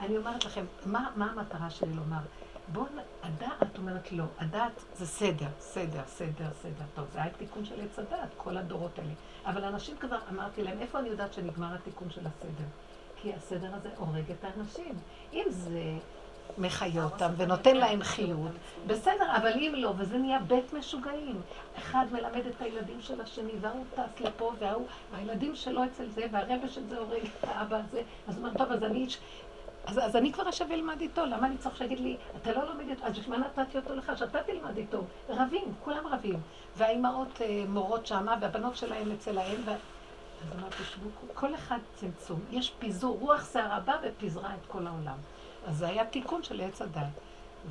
[0.00, 2.20] אני אומרת לכם, מה, מה המטרה שלי לומר?
[2.72, 2.86] בואו,
[3.22, 6.84] הדעת אומרת לא, הדעת זה סדר, סדר, סדר, סדר.
[6.94, 9.12] טוב, זה היה תיקון של עץ הדעת, כל הדורות האלה.
[9.46, 12.68] אבל אנשים כבר, אמרתי להם, איפה אני יודעת שנגמר התיקון של הסדר?
[13.16, 14.94] כי הסדר הזה הורג את האנשים.
[15.32, 15.98] אם זה
[16.60, 18.50] מחיה אותם ונותן להם חיות,
[18.86, 21.40] בסדר, אבל אם לא, וזה נהיה בית משוגעים.
[21.78, 26.68] אחד מלמד את הילדים של השני, והוא טס לפה, וההוא, והילדים שלו אצל זה, והרבע
[26.68, 28.02] של זה הורג את האבא הזה.
[28.28, 29.06] אז הוא אומר, טוב, אז אני
[29.86, 32.88] אז, אז אני כבר אשב ואלמד איתו, למה אני צריך שיגיד לי, אתה לא לומד
[32.88, 35.04] איתו, אז בשביל מה נתתי אותו לך, שאתה תלמד איתו?
[35.28, 36.40] רבים, כולם רבים.
[36.76, 39.70] והאימהות אה, מורות שמה, והבנות שלהם אצל האם, ו...
[39.70, 42.40] אז אמרתי, תשבו, כל אחד צמצום.
[42.50, 45.16] יש פיזור, רוח שערה באה ופיזרה את כל העולם.
[45.66, 47.20] אז זה היה תיקון של עץ הדת.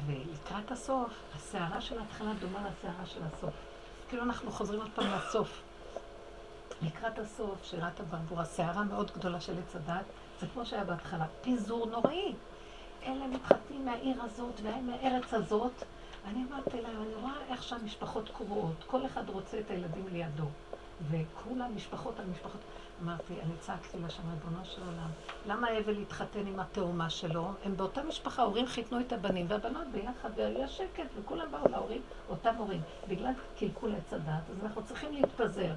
[0.06, 3.54] ולקראת הסוף, הסערה של ההתחלה דומה לסערה של הסוף.
[4.10, 5.64] כאילו אנחנו חוזרים עוד פעם לסוף.
[6.82, 10.06] לקראת הסוף, שירת הברבור, הסערה מאוד גדולה של עץ הדת,
[10.40, 12.34] זה כמו שהיה בהתחלה, פיזור נוראי.
[13.04, 15.84] אלה מתחתנים מהעיר הזאת ומהארץ הזאת.
[16.26, 20.46] אני אמרתי להם, אני רואה איך שהמשפחות קרועות, כל אחד רוצה את הילדים לידו.
[21.12, 22.62] וכולם משפחות על משפחות.
[23.04, 25.10] אמרתי, אני צעקתי לשם, ריבונו של עולם,
[25.46, 27.48] למה אבל להתחתן עם התאומה שלו?
[27.66, 32.56] הם באותה משפחה, ההורים חיתנו את הבנים והבנות ביחד, והיה שקט, וכולם באו להורים, אותם
[32.58, 32.82] הורים.
[33.08, 35.74] בגלל קלקול עץ הדת, אז אנחנו צריכים להתפזר.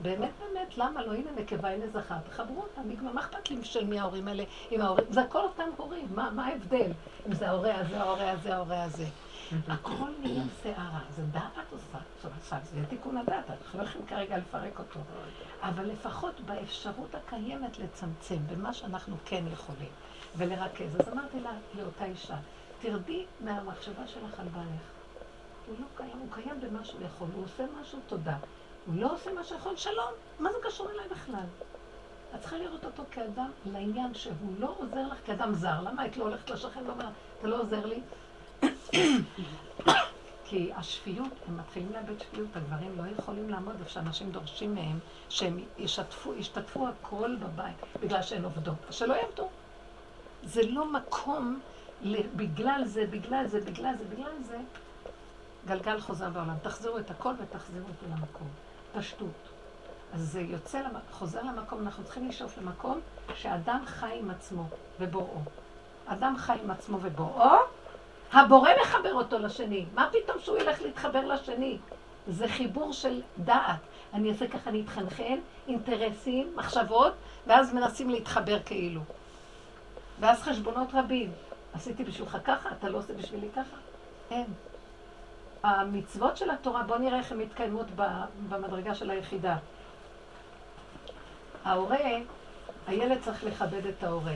[0.00, 1.12] באמת באמת, למה לא?
[1.12, 4.80] הנה נקבה, הנה זכר, תחברו אותם, נגמר, מה אכפת לי של מי ההורים האלה עם
[4.80, 5.06] ההורים?
[5.10, 6.90] זה הכל אותם הורים, מה, מה ההבדל?
[7.26, 9.04] אם זה ההורה הזה, ההורה הזה, ההורה הזה.
[9.68, 11.98] הכל נהיה שערה, זה דעת עושה.
[12.16, 15.00] עכשיו, עכשיו, זה תיקון הדעת, אנחנו לא יכולים כרגע לפרק אותו.
[15.62, 19.88] אבל לפחות באפשרות הקיימת לצמצם, במה שאנחנו כן יכולים,
[20.36, 21.00] ולרכז.
[21.00, 22.36] אז אמרתי לה, לאותה אישה,
[22.80, 24.82] תרדי מהמחשבה שלך על בעלך.
[25.66, 28.36] הוא לא קיים, הוא קיים במה שהוא יכול, הוא עושה משהו, תודה.
[28.86, 31.46] הוא לא עושה מה שיכול, שלום, מה זה קשור אליי בכלל?
[32.34, 35.80] את צריכה לראות אותו כאדם לעניין שהוא לא עוזר לך כאדם זר.
[35.80, 38.00] למה היית לא הולכת לשכן ואומרת, אתה לא עוזר לי?
[40.44, 45.60] כי השפיות, הם מתחילים לאבד שפיות, הגברים לא יכולים לעמוד איפה שאנשים דורשים מהם שהם
[45.78, 48.76] ישתפו, ישתתפו הכל בבית, בגלל שהן עובדות.
[48.90, 49.48] שלא יעבדו.
[50.42, 51.60] זה לא מקום,
[52.36, 54.58] בגלל זה, בגלל זה, בגלל זה, בגלל זה,
[55.66, 56.54] גלגל חוזר בעולם.
[56.62, 58.48] תחזירו את הכל ותחזירו אותו למקום.
[58.94, 59.48] פשטות.
[60.14, 63.00] אז זה יוצא, חוזר למקום, אנחנו צריכים לשאוף למקום
[63.34, 64.64] שאדם חי עם עצמו
[65.00, 65.40] ובוראו.
[66.06, 67.56] אדם חי עם עצמו ובוראו,
[68.32, 69.84] הבורא מחבר אותו לשני.
[69.94, 71.78] מה פתאום שהוא ילך להתחבר לשני?
[72.28, 73.80] זה חיבור של דעת.
[74.14, 75.38] אני אעשה ככה, אני אתחנחן,
[75.68, 77.12] אינטרסים, מחשבות,
[77.46, 79.00] ואז מנסים להתחבר כאילו.
[80.20, 81.32] ואז חשבונות רבים.
[81.72, 83.76] עשיתי בשבילך ככה, אתה לא עושה בשבילי ככה?
[84.30, 84.46] אין.
[85.62, 87.86] המצוות של התורה, בואו נראה איך הן מתקיימות
[88.48, 89.56] במדרגה של היחידה.
[91.64, 91.98] ההורה,
[92.86, 94.34] הילד צריך לכבד את ההורה.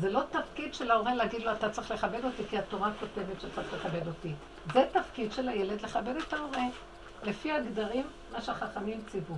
[0.00, 3.72] זה לא תפקיד של ההורה להגיד לו, אתה צריך לכבד אותי, כי התורה כותבת שצריך
[3.72, 4.32] לכבד אותי.
[4.72, 6.64] זה תפקיד של הילד לכבד את ההורה,
[7.22, 9.34] לפי הגדרים, מה שהחכמים ציוו,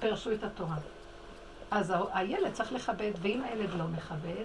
[0.00, 0.76] פירשו את התורה.
[1.70, 4.44] אז הילד צריך לכבד, ואם הילד לא מכבד,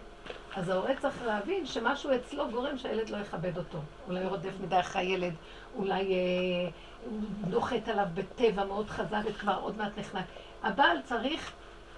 [0.56, 3.80] אז ההורה צריך להבין שמשהו אצלו גורם שהילד לא יכבד אותו.
[4.08, 5.34] אולי הוא רודף מדי אחרי הילד,
[5.76, 6.70] אולי אה,
[7.06, 10.26] הוא נוחת עליו בטבע מאוד חזק וכבר עוד מעט נחנק.
[10.64, 11.52] הבעל צריך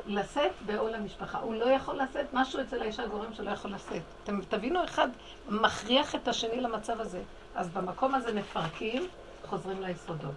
[0.08, 1.40] לשאת בעול המשפחה.
[1.40, 4.02] הוא לא יכול לשאת, משהו אצל האישה גורם שלא יכול לשאת.
[4.24, 5.08] אתם תבינו, אחד
[5.50, 7.22] מכריח את השני למצב הזה.
[7.56, 9.08] אז במקום הזה מפרקים,
[9.46, 10.36] חוזרים ליסודות.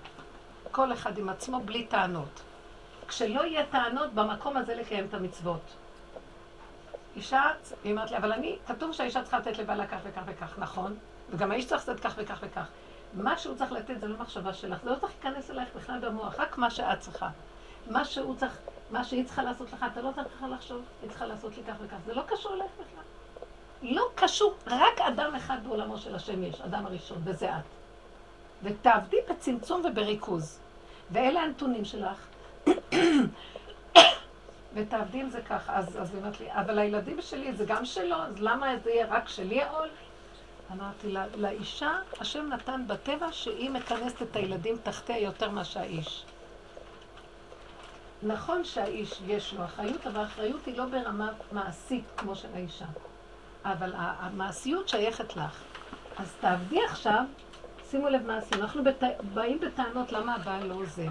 [0.70, 2.42] כל אחד עם עצמו בלי טענות.
[3.08, 5.76] כשלא יהיה טענות, במקום הזה לקיים את המצוות.
[7.16, 7.42] אישה,
[7.84, 10.96] היא אומרת לי, אבל אני, כתוב שהאישה צריכה לתת לבעלה כך וכך וכך, נכון?
[11.30, 12.66] וגם האיש צריך לתת כך וכך וכך.
[13.14, 16.40] מה שהוא צריך לתת זה לא מחשבה שלך, זה לא צריך להיכנס אלייך בכלל במוח,
[16.40, 17.28] רק מה שאת צריכה.
[17.90, 18.58] מה שהוא צריך,
[18.90, 21.96] מה שהיא צריכה לעשות לך, אתה לא צריך לחשוב, היא צריכה לעשות לי כך וכך.
[22.06, 23.02] זה לא קשור אליך בכלל.
[23.82, 27.64] לא קשור, רק אדם אחד בעולמו של השם יש, אדם הראשון, וזה את.
[28.62, 30.58] ותעבדי בצמצום ובריכוז.
[31.10, 32.26] ואלה הנתונים שלך.
[34.74, 35.76] ותעבדי עם זה ככה.
[35.76, 39.06] אז, אז היא אומרת לי, אבל הילדים שלי זה גם שלו, אז למה זה יהיה
[39.10, 39.88] רק שלי העול?
[40.72, 46.24] אמרתי לה, לאישה, השם נתן בטבע שהיא מכנסת את הילדים תחתיה יותר מאשר האיש.
[48.22, 52.84] נכון שהאיש יש לו אחריות, אבל האחריות היא לא ברמה מעשית כמו של האישה.
[53.64, 55.62] אבל המעשיות שייכת לך.
[56.18, 57.24] אז תעבדי עכשיו,
[57.90, 58.62] שימו לב מה עשינו.
[58.62, 59.02] אנחנו בת...
[59.34, 61.08] באים בטענות למה הבעל לא עוזר.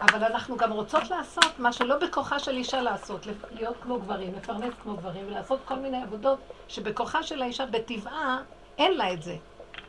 [0.00, 4.74] אבל אנחנו גם רוצות לעשות מה שלא בכוחה של אישה לעשות, להיות כמו גברים, לפרנס
[4.82, 8.42] כמו גברים, ולעשות כל מיני עבודות שבכוחה של האישה, בטבעה,
[8.78, 9.36] אין לה את זה.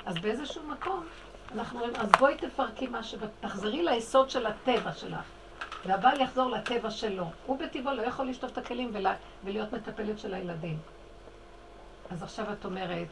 [0.06, 1.06] אז באיזשהו מקום,
[1.56, 3.16] אנחנו אומרים, אז בואי תפרקי מה ש...
[3.40, 5.41] תחזרי ליסוד של הטבע שלך.
[5.86, 7.26] והבעל יחזור לטבע שלו.
[7.46, 10.78] הוא בטבעו לא יכול לשטוף את הכלים ולה, ולהיות מטפלת של הילדים.
[12.12, 13.08] אז עכשיו את אומרת,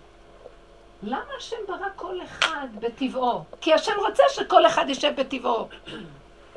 [1.03, 3.43] למה השם ברא כל אחד בטבעו?
[3.61, 5.67] כי השם רוצה שכל אחד יישב בטבעו.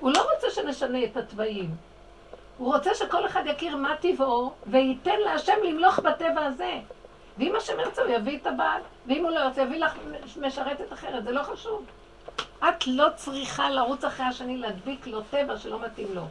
[0.00, 1.70] הוא לא רוצה שנשנה את התוואים.
[2.58, 6.80] הוא רוצה שכל אחד יכיר מה טבעו, וייתן להשם למלוך בטבע הזה.
[7.38, 9.98] ואם השם ירצה, הוא יביא את הבעל, ואם הוא לא ירצה, יביא לך
[10.40, 11.84] משרתת אחרת, זה לא חשוב.
[12.68, 16.22] את לא צריכה לרוץ אחרי השני, להדביק לו טבע שלא מתאים לו.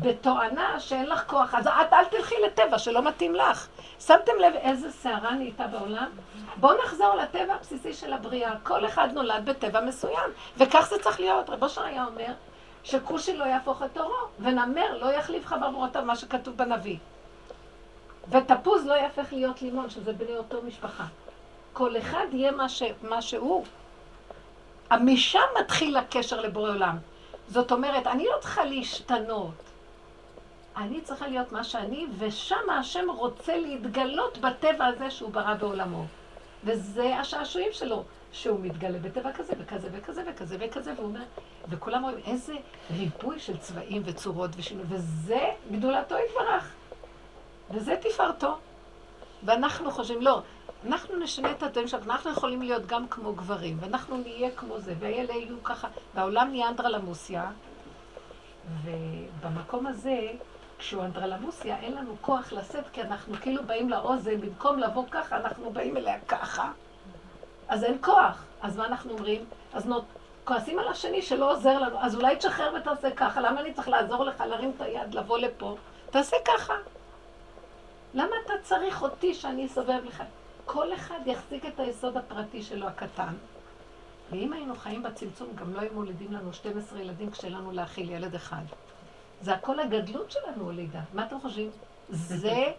[0.00, 3.66] בתואנה שאין לך כוח, אז את אל תלכי לטבע שלא מתאים לך.
[4.00, 6.10] שמתם לב איזה סערה נהייתה בעולם?
[6.56, 8.52] בואו נחזור לטבע הבסיסי של הבריאה.
[8.62, 11.50] כל אחד נולד בטבע מסוים, וכך זה צריך להיות.
[11.50, 12.32] רבו אושר היה אומר
[12.84, 16.96] שכושי לא יהפוך את תורו, ונמר לא יחליף חבר מורתיו, מה שכתוב בנביא.
[18.28, 21.04] ותפוז לא יהפך להיות לימון, שזה בני אותו משפחה.
[21.72, 22.82] כל אחד יהיה מה, ש...
[23.02, 23.64] מה שהוא.
[25.00, 26.98] משם מתחיל הקשר לבורא עולם.
[27.48, 29.54] זאת אומרת, אני לא צריכה להשתנות.
[30.76, 36.04] אני צריכה להיות מה שאני, ושם השם רוצה להתגלות בטבע הזה שהוא ברא בעולמו.
[36.64, 41.22] וזה השעשועים שלו, שהוא מתגלה בטבע כזה וכזה וכזה וכזה וכזה, והוא אומר,
[41.68, 42.54] וכולם רואים איזה
[42.96, 45.40] ריבוי של צבעים וצורות ושינוי, וזה
[45.72, 46.72] גדולתו יתברך.
[47.70, 48.56] וזה תפארתו.
[49.42, 50.40] ואנחנו חושבים, לא,
[50.86, 54.94] אנחנו נשנה את הדברים שלנו, אנחנו יכולים להיות גם כמו גברים, ואנחנו נהיה כמו זה,
[54.98, 57.50] ואלה יהיו ככה, והעולם נהיה אנדרלמוסיה,
[58.84, 60.20] ובמקום הזה,
[60.78, 65.70] כשהוא אנדרלמוסיה, אין לנו כוח לשאת, כי אנחנו כאילו באים לאוזן, במקום לבוא ככה, אנחנו
[65.70, 66.72] באים אליה ככה.
[67.68, 68.44] אז אין כוח.
[68.62, 69.44] אז מה אנחנו אומרים?
[69.72, 70.04] אז נות...
[70.44, 74.24] כועסים על השני שלא עוזר לנו, אז אולי תשחרר ותעשה ככה, למה אני צריך לעזור
[74.24, 75.76] לך להרים את היד, לבוא לפה?
[76.10, 76.74] תעשה ככה.
[78.14, 80.22] למה אתה צריך אותי שאני אסובב לך?
[80.66, 83.34] כל אחד יחזיק את היסוד הפרטי שלו הקטן,
[84.30, 88.34] ואם היינו חיים בצמצום, גם לא היו מולידים לנו 12 ילדים כשאין לנו להאכיל ילד
[88.34, 88.62] אחד.
[89.40, 91.00] זה הכל הגדלות שלנו הולידה.
[91.14, 91.70] מה אתם חושבים?
[92.08, 92.72] זה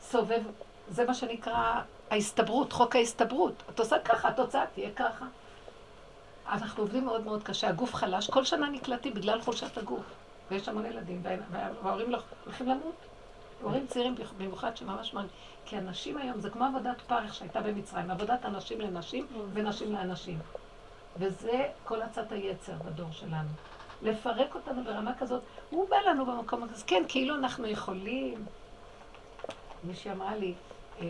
[0.00, 0.42] סובב,
[0.88, 1.80] זה מה שנקרא
[2.10, 3.62] ההסתברות, חוק ההסתברות.
[3.70, 5.26] את עושה ככה, התוצאה תהיה ככה.
[6.48, 10.04] אנחנו עובדים מאוד מאוד קשה, הגוף חלש, כל שנה נקלטים בגלל חולשת הגוף.
[10.50, 13.09] ויש המון ילדים, וההורים לא הולכים למות.
[13.62, 15.36] הורים צעירים במיוחד שממש מרגישים.
[15.64, 20.38] כי הנשים היום, זה כמו עבודת פרך שהייתה במצרים, עבודת הנשים לנשים ונשים לאנשים.
[21.16, 23.48] וזה כל עצת היצר בדור שלנו.
[24.02, 28.44] לפרק אותנו ברמה כזאת, הוא בא לנו במקום הזה, כן, כאילו אנחנו יכולים.
[29.84, 30.54] מישהי אמרה לי,
[31.00, 31.06] אה,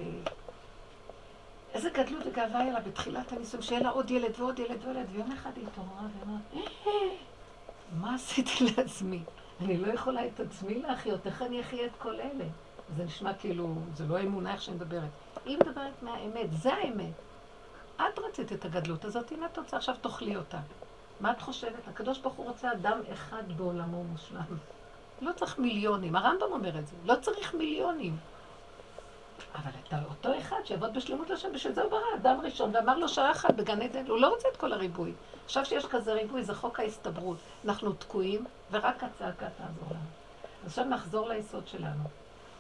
[1.75, 5.07] איזה גדלות וגאווה היה לה בתחילת הניסוי, שיהיה לה עוד ילד ועוד ילד ועוד ילד,
[5.13, 6.61] ויום אחד היא התעוררה ואמרה, אה,
[8.01, 9.23] מה עשיתי לעצמי?
[9.61, 12.45] אני לא יכולה את עצמי להחיות, איך אני אחיה את כל אלה?
[12.97, 15.11] זה נשמע כאילו, זה לא אמונה איך שאני מדברת.
[15.45, 17.13] היא מדברת מהאמת, זה האמת.
[17.97, 20.59] את רצית את הגדלות הזאת, הנה את רוצה, עכשיו תאכלי אותה.
[21.21, 21.89] מה את חושבת?
[21.89, 24.57] הקדוש ברוך הוא רוצה אדם אחד בעולמו מושלם.
[25.21, 28.17] לא צריך מיליונים, הרמב"ם אומר את זה, לא צריך מיליונים.
[29.55, 33.09] אבל את אותו אחד שיעבוד בשלמות לשם, בשביל זה הוא ברא, אדם ראשון, ואמר לו
[33.09, 35.13] שעה אחת בגן עדן, הוא לא רוצה את כל הריבוי.
[35.45, 37.37] עכשיו שיש כזה ריבוי, זה חוק ההסתברות.
[37.65, 40.09] אנחנו תקועים, ורק הצעקה תעזור לנו.
[40.65, 42.03] עכשיו נחזור ליסוד שלנו.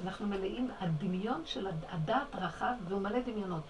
[0.04, 3.62] אנחנו מלאים, הדמיון של הדעת רחב, והוא מלא דמיונות.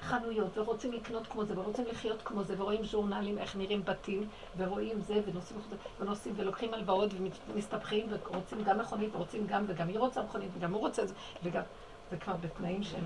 [0.00, 5.00] חנויות, ורוצים לקנות כמו זה, ורוצים לחיות כמו זה, ורואים ז'ורנלים, איך נראים בתים, ורואים
[5.00, 5.60] זה, ונוסעים,
[6.00, 7.10] ונוסעים, ולוקחים הלוואות,
[7.48, 11.62] ומסתבכים, ורוצים גם מכונית, ורוצים גם, וגם היא רוצה מכונית, וגם הוא רוצה זה, וגם...
[12.10, 13.04] זה כבר בתנאים של...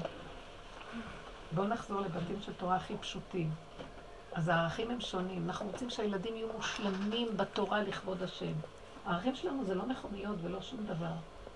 [1.53, 3.51] בואו נחזור לבתים של תורה הכי פשוטים.
[4.33, 5.45] אז הערכים הם שונים.
[5.47, 8.53] אנחנו רוצים שהילדים יהיו מושלמים בתורה לכבוד השם.
[9.07, 11.13] הערכים שלנו זה לא מכוניות ולא שום דבר.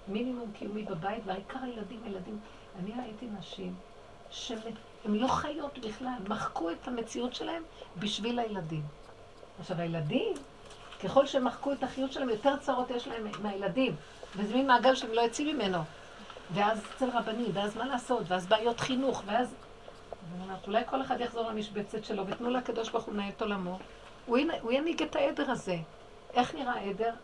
[0.08, 2.38] מינימום קיומי בבית, והעיקר הילדים, ילדים.
[2.78, 3.74] אני ראיתי נשים
[4.30, 4.72] שהן
[5.06, 7.62] לא חיות בכלל, מחקו את המציאות שלהם
[7.98, 8.82] בשביל הילדים.
[9.60, 10.34] עכשיו, הילדים,
[11.04, 13.96] ככל שהם מחקו את החיות שלהם, יותר צרות יש להם מהילדים.
[14.36, 15.78] וזה מין מעגל שהם לא יוצאים ממנו.
[16.52, 19.54] ואז אצל רבנים, ואז מה לעשות, ואז בעיות חינוך, ואז...
[20.66, 23.78] אולי כל אחד יחזור למשבצת שלו, ותנו לקדוש ברוך הוא לנהל את עולמו.
[24.26, 24.38] הוא,
[24.70, 25.76] ינהיג את העדר הזה.
[26.34, 27.14] איך נראה העדר?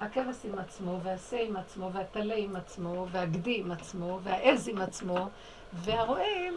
[0.00, 5.28] הכבש עם עצמו, והשה עם עצמו, והטלה עם עצמו, והגדי עם עצמו, והעז עם עצמו,
[5.72, 6.50] והרועה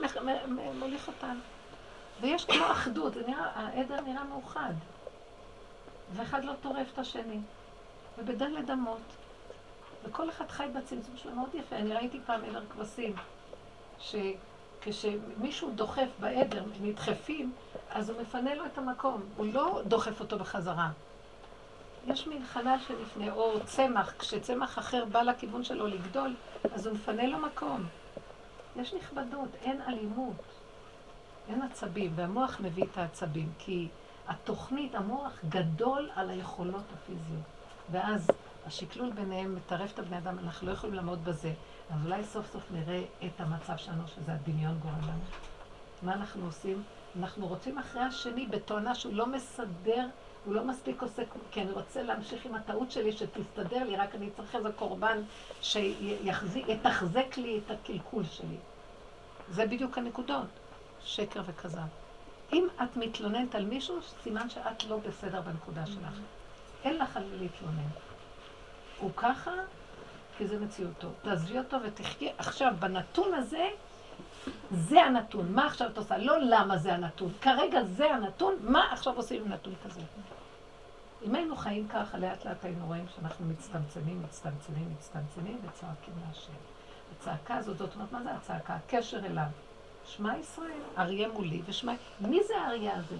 [0.79, 1.39] מוליך אותנו.
[2.21, 4.73] ויש כמו אחדות, נראה, העדר נראה מאוחד.
[6.13, 7.39] ואחד לא טורף את השני.
[8.17, 9.01] ובדלת אמות.
[10.03, 11.75] וכל אחד חי בצמצום שלו מאוד יפה.
[11.75, 13.13] אני ראיתי פעם עדר כבשים,
[13.99, 17.51] שכשמישהו דוחף בעדר, נדחפים,
[17.89, 20.89] אז הוא מפנה לו את המקום, הוא לא דוחף אותו בחזרה.
[22.07, 26.35] יש מין חלל שלפני, או צמח, כשצמח אחר בא לכיוון שלו לגדול,
[26.73, 27.85] אז הוא מפנה לו מקום.
[28.75, 30.35] יש נכבדות, אין אלימות,
[31.49, 33.87] אין עצבים, והמוח מביא את העצבים, כי
[34.27, 37.43] התוכנית, המוח גדול על היכולות הפיזיות.
[37.91, 38.27] ואז
[38.67, 41.53] השקלול ביניהם מטרף את הבני אדם, אנחנו לא יכולים לעמוד בזה.
[41.89, 45.23] אז אולי סוף סוף נראה את המצב שלנו, שזה הדמיון גורם לנו.
[46.01, 46.83] מה אנחנו עושים?
[47.19, 50.07] אנחנו רוצים אחרי השני בתואנה שהוא לא מסדר,
[50.45, 54.29] הוא לא מספיק עושה, כי אני רוצה להמשיך עם הטעות שלי שתסתדר לי, רק אני
[54.35, 55.21] צריך איזה קורבן
[55.61, 58.57] שיתחזק לי את הקלקול שלי.
[59.49, 60.47] זה בדיוק הנקודות,
[61.03, 61.87] שקר וכזב.
[62.53, 66.19] אם את מתלוננת על מישהו, סימן שאת לא בסדר בנקודה שלך.
[66.83, 67.89] אין לך על מי להתלונן.
[69.03, 69.51] הוא ככה,
[70.37, 71.07] כי זה מציאותו.
[71.21, 72.31] תעזבי אותו ותחכי.
[72.37, 73.69] עכשיו, בנתון הזה,
[74.71, 75.51] זה הנתון.
[75.51, 76.17] מה עכשיו את עושה?
[76.17, 77.31] לא למה זה הנתון.
[77.41, 80.01] כרגע זה הנתון, מה עכשיו עושים עם נתון כזה?
[81.25, 86.53] אם היינו חיים ככה, לאט לאט היינו רואים שאנחנו מצטמצמים, מצטמצמים, מצטמצמים וצועקים להשם.
[87.17, 88.73] הצעקה הזאת, זאת אומרת, מה זה הצעקה?
[88.73, 89.45] הקשר אליו.
[90.05, 91.93] שמע ישראל, אריה מולי ושמע...
[92.19, 93.15] מי זה האריה הזה?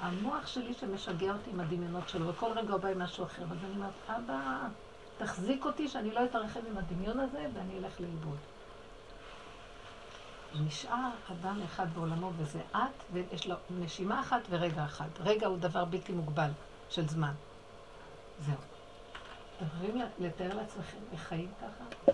[0.00, 3.42] המוח שלי שמשגע אותי עם הדמיונות שלו, וכל רגע הוא בא עם משהו אחר.
[3.42, 4.68] אז אני אומרת, אבא,
[5.18, 8.38] תחזיק אותי שאני לא אתרחב עם הדמיון הזה ואני אלך לאיבוד.
[10.54, 15.08] נשאר אדם אחד בעולמו וזה את, ויש לו נשימה אחת ורגע אחד.
[15.20, 16.50] רגע הוא דבר בלתי מוגבל
[16.90, 17.32] של זמן.
[18.40, 18.54] זהו.
[19.56, 22.12] אתם יכולים לתאר לעצמכם איך חיים ככה?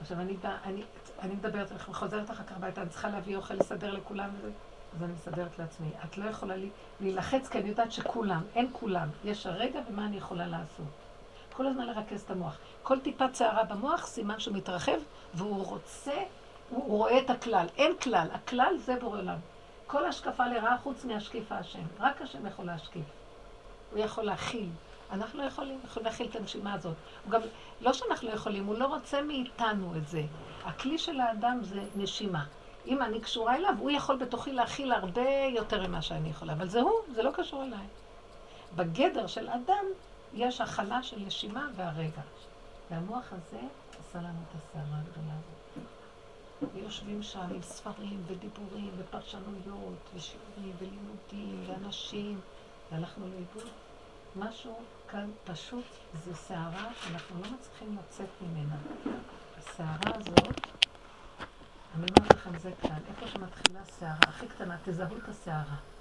[0.00, 0.82] עכשיו אני באה, אני,
[1.18, 4.50] אני מדברת, אני חוזרת אחר כך הביתה, אני צריכה להביא אוכל לסדר לכולם וזה.
[4.96, 5.88] אז אני מסדרת לעצמי.
[6.04, 6.54] את לא יכולה
[7.00, 9.08] להילחץ כי אני יודעת שכולם, אין כולם.
[9.24, 11.03] יש הרגע ומה אני יכולה לעשות.
[11.56, 12.56] כל הזמן לרכז את המוח.
[12.82, 14.98] כל טיפת שערה במוח, סימן שהוא מתרחב,
[15.34, 16.22] והוא רוצה,
[16.70, 17.66] הוא, הוא רואה את הכלל.
[17.76, 19.38] אין כלל, הכלל זה בורא עולם.
[19.86, 21.82] כל השקפה לרעה חוץ מהשקיף השם.
[22.00, 23.04] רק השם יכול להשקיף.
[23.90, 24.68] הוא יכול להכיל.
[25.10, 26.94] אנחנו לא יכולים, יכולים להכיל את הנשימה הזאת.
[27.24, 27.40] הוא גם,
[27.80, 30.22] לא שאנחנו לא יכולים, הוא לא רוצה מאיתנו את זה.
[30.64, 32.44] הכלי של האדם זה נשימה.
[32.86, 36.80] אם אני קשורה אליו, הוא יכול בתוכי להכיל הרבה יותר ממה שאני יכולה, אבל זה
[36.80, 37.86] הוא, זה לא קשור אליי.
[38.76, 39.84] בגדר של אדם
[40.34, 42.22] יש הכלה של נשימה והרגע.
[42.90, 43.60] והמוח הזה
[43.98, 45.84] עשה לנו את הסערה הגדולה הזאת.
[46.74, 52.40] ויושבים שם עם ספרים ודיבורים ופרשנויות ושיעורים ולימודים ואנשים,
[52.90, 53.72] והלכנו לאיבוד.
[54.36, 55.84] משהו כאן פשוט,
[56.24, 58.76] זו סערה שאנחנו לא מצליחים לצאת ממנה.
[59.58, 60.56] הסערה הזאת,
[61.94, 65.93] אני אומרת לכם, זה כאן, איפה שמתחילה הסערה, הכי קטנה, תזהו את הסערה.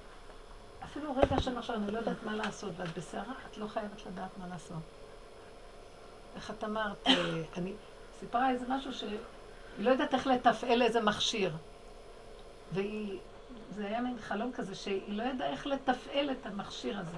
[0.84, 4.38] אפילו רגע של מחשב, אני לא יודעת מה לעשות, ואת בסערה, את לא חייבת לדעת
[4.38, 4.82] מה לעשות.
[6.36, 7.14] איך את אמרת, אה,
[7.58, 7.74] אני,
[8.20, 9.18] סיפרה איזה משהו שהיא
[9.80, 11.56] לא יודעת איך לתפעל איזה מכשיר.
[12.72, 13.20] והיא,
[13.70, 17.18] זה היה מין חלום כזה, שהיא לא ידעה איך לתפעל את המכשיר הזה.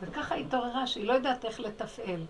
[0.00, 2.20] וככה התעוררה שהיא לא יודעת איך לתפעל.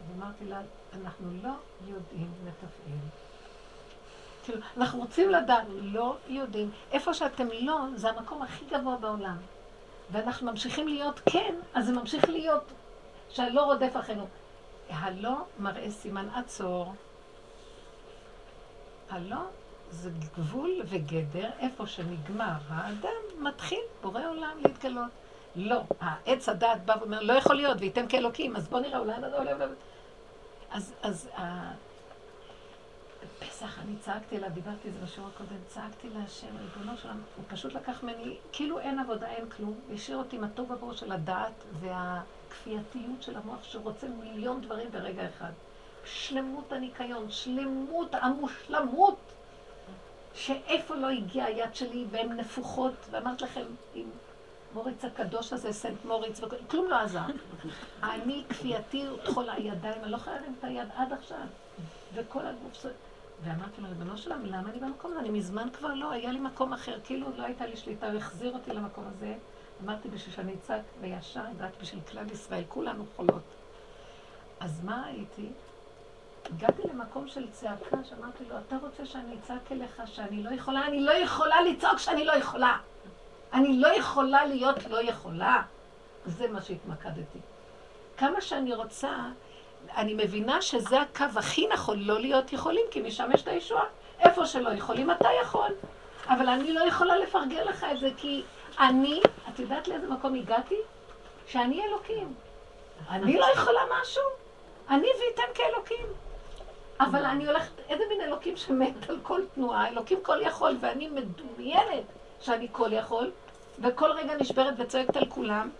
[0.00, 0.60] אז אמרתי לה,
[1.02, 1.52] אנחנו לא
[1.86, 2.98] יודעים לתפעל.
[4.44, 6.70] כאילו, אנחנו רוצים לדעת, לא יודעים.
[6.92, 9.36] איפה שאתם לא, זה המקום הכי גבוה בעולם.
[10.10, 12.64] ואנחנו ממשיכים להיות כן, אז זה ממשיך להיות
[13.30, 14.26] שהלא רודף אחרינו.
[14.90, 16.92] הלא מראה סימן עצור.
[19.10, 19.36] הלא
[19.90, 25.10] זה גבול וגדר, איפה שנגמר האדם, מתחיל בורא עולם להתגלות.
[25.56, 29.52] לא, העץ הדעת בא ואומר, לא יכול להיות, וייתם כאלוקים, אז בואו נראה, אולי.
[30.70, 31.28] אז, אז
[33.24, 37.72] בפסח אני צעקתי אליו, דיברתי על זה בשיעור הקודם, צעקתי להשם, ריבונו שלנו, הוא פשוט
[37.72, 43.22] לקח ממני, כאילו אין עבודה, אין כלום, והשאיר אותי עם הטוב עבור של הדעת והכפייתיות
[43.22, 45.52] של המוח שרוצה מיליון דברים ברגע אחד.
[46.04, 49.18] שלמות הניקיון, שלמות המושלמות,
[50.34, 54.06] שאיפה לא הגיעה היד שלי והן נפוחות, ואמרתי לכם, עם
[54.74, 57.26] מוריץ הקדוש הזה, סנט מוריץ, כלום לא עזר.
[58.02, 61.46] אני כפייתי וטחול הידיים, אני לא יכולה להרים את היד עד עכשיו.
[62.14, 62.86] וכל הגוף...
[63.42, 65.20] ואמרתי לו, ריבונו שלם, למה אני במקום הזה?
[65.20, 68.54] אני מזמן כבר לא, היה לי מקום אחר, כאילו לא הייתה לי שליטה, הוא החזיר
[68.54, 69.34] אותי למקום הזה.
[69.84, 73.42] אמרתי, בשביל שאני אצעק וישר, הגעתי בשביל כלל ישראל, כולנו חולות.
[74.60, 75.48] אז מה הייתי?
[76.50, 80.86] הגעתי למקום של צעקה, שאמרתי לו, אתה רוצה שאני אצעק אליך שאני לא יכולה?
[80.86, 82.78] אני לא יכולה לצעוק שאני לא יכולה.
[83.52, 85.62] אני לא יכולה להיות לא יכולה.
[86.26, 87.38] זה מה שהתמקדתי.
[88.16, 89.16] כמה שאני רוצה,
[89.96, 93.84] אני מבינה שזה הקו הכי נכון לא להיות יכולים, כי משם יש את הישועה.
[94.20, 95.68] איפה שלא יכולים, אתה יכול.
[96.28, 98.42] אבל אני לא יכולה לפרגן לך את זה, כי
[98.80, 100.78] אני, את יודעת לאיזה מקום הגעתי?
[101.46, 102.34] שאני אלוקים.
[103.10, 104.22] אני לא יכולה משהו?
[104.90, 106.06] אני וייתם כאלוקים.
[107.00, 112.04] אבל אני הולכת, איזה מין אלוקים שמת על כל תנועה, אלוקים כל יכול, ואני מדומיינת
[112.40, 113.30] שאני כל יכול,
[113.78, 115.70] וכל רגע נשברת וצועקת על כולם.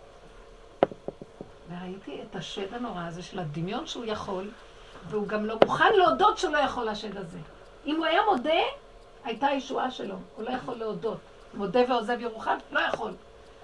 [1.81, 4.51] וראיתי את השד הנורא הזה של הדמיון שהוא יכול,
[5.09, 7.39] והוא גם לא מוכן להודות שהוא לא יכול לשד הזה.
[7.87, 8.63] אם הוא היה מודה,
[9.25, 10.17] הייתה הישועה שלו.
[10.37, 11.19] הוא לא יכול להודות.
[11.55, 12.57] מודה ועוזב ירוחם?
[12.71, 13.13] לא יכול.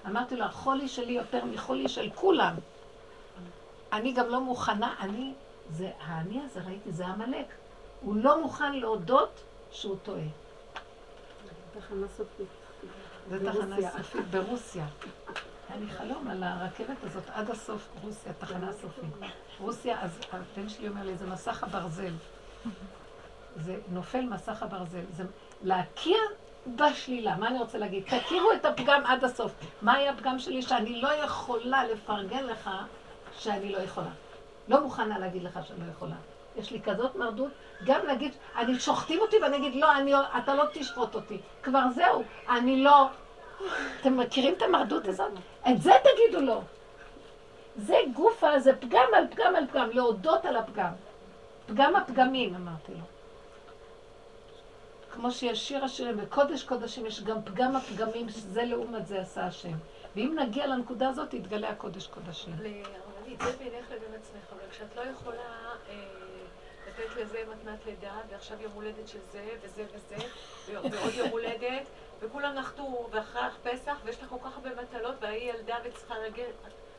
[0.07, 2.55] אמרתי לו, החולי שלי יותר מחולי של כולם.
[3.93, 5.33] אני גם לא מוכנה, אני,
[5.69, 7.45] זה, האני הזה, ראיתי, זה עמלק.
[8.01, 10.21] הוא לא מוכן להודות שהוא טועה.
[11.79, 12.47] תחנה סופית.
[13.29, 14.85] זה תחנה סופית ברוסיה.
[15.71, 19.03] היה לי חלום על הרכבת הזאת עד הסוף, רוסיה, תחנה סופית.
[19.59, 22.13] רוסיה, אז הבן שלי אומר לי, זה מסך הברזל.
[23.55, 25.01] זה נופל מסך הברזל.
[25.11, 25.23] זה
[25.63, 26.19] להכיר
[26.75, 27.35] בשלילה.
[27.35, 28.03] מה אני רוצה להגיד?
[28.03, 29.51] תכירו את הפגם עד הסוף.
[29.81, 30.61] מה היה הפגם שלי?
[30.61, 32.69] שאני לא יכולה לפרגן לך
[33.37, 34.11] שאני לא יכולה.
[34.67, 36.15] לא מוכנה להגיד לך שאני לא יכולה.
[36.55, 37.51] יש לי כזאת מרדות,
[37.85, 41.37] גם להגיד, אני שוחטים אותי ואני אגיד, לא, אני, אתה לא תשחוט אותי.
[41.63, 43.07] כבר זהו, אני לא...
[44.01, 45.31] אתם מכירים את המרדות הזאת?
[45.69, 46.61] את זה תגידו לו.
[47.75, 50.91] זה גופה, זה פגם על פגם על פגם, להודות על הפגם.
[51.67, 53.05] פגם הפגמים, אמרתי לו.
[55.11, 59.73] כמו שיש שיר השירים, בקודש קודשים יש גם פגם הפגמים, שזה לעומת זה עשה השם.
[60.15, 62.53] ואם נגיע לנקודה הזאת, יתגלה הקודש קודשים.
[62.53, 65.95] הרבנית, זה בינך לבין עצמך, אבל כשאת לא יכולה אה,
[66.87, 70.15] לתת לזה מתנת לידה, ועכשיו יום הולדת של זה, וזה וזה,
[70.67, 71.87] ועוד יום הולדת,
[72.21, 76.45] וכולם נחתו, ואחרי פסח, ויש לך כל כך הרבה מטלות, והיא ילדה וצריכה להגיע,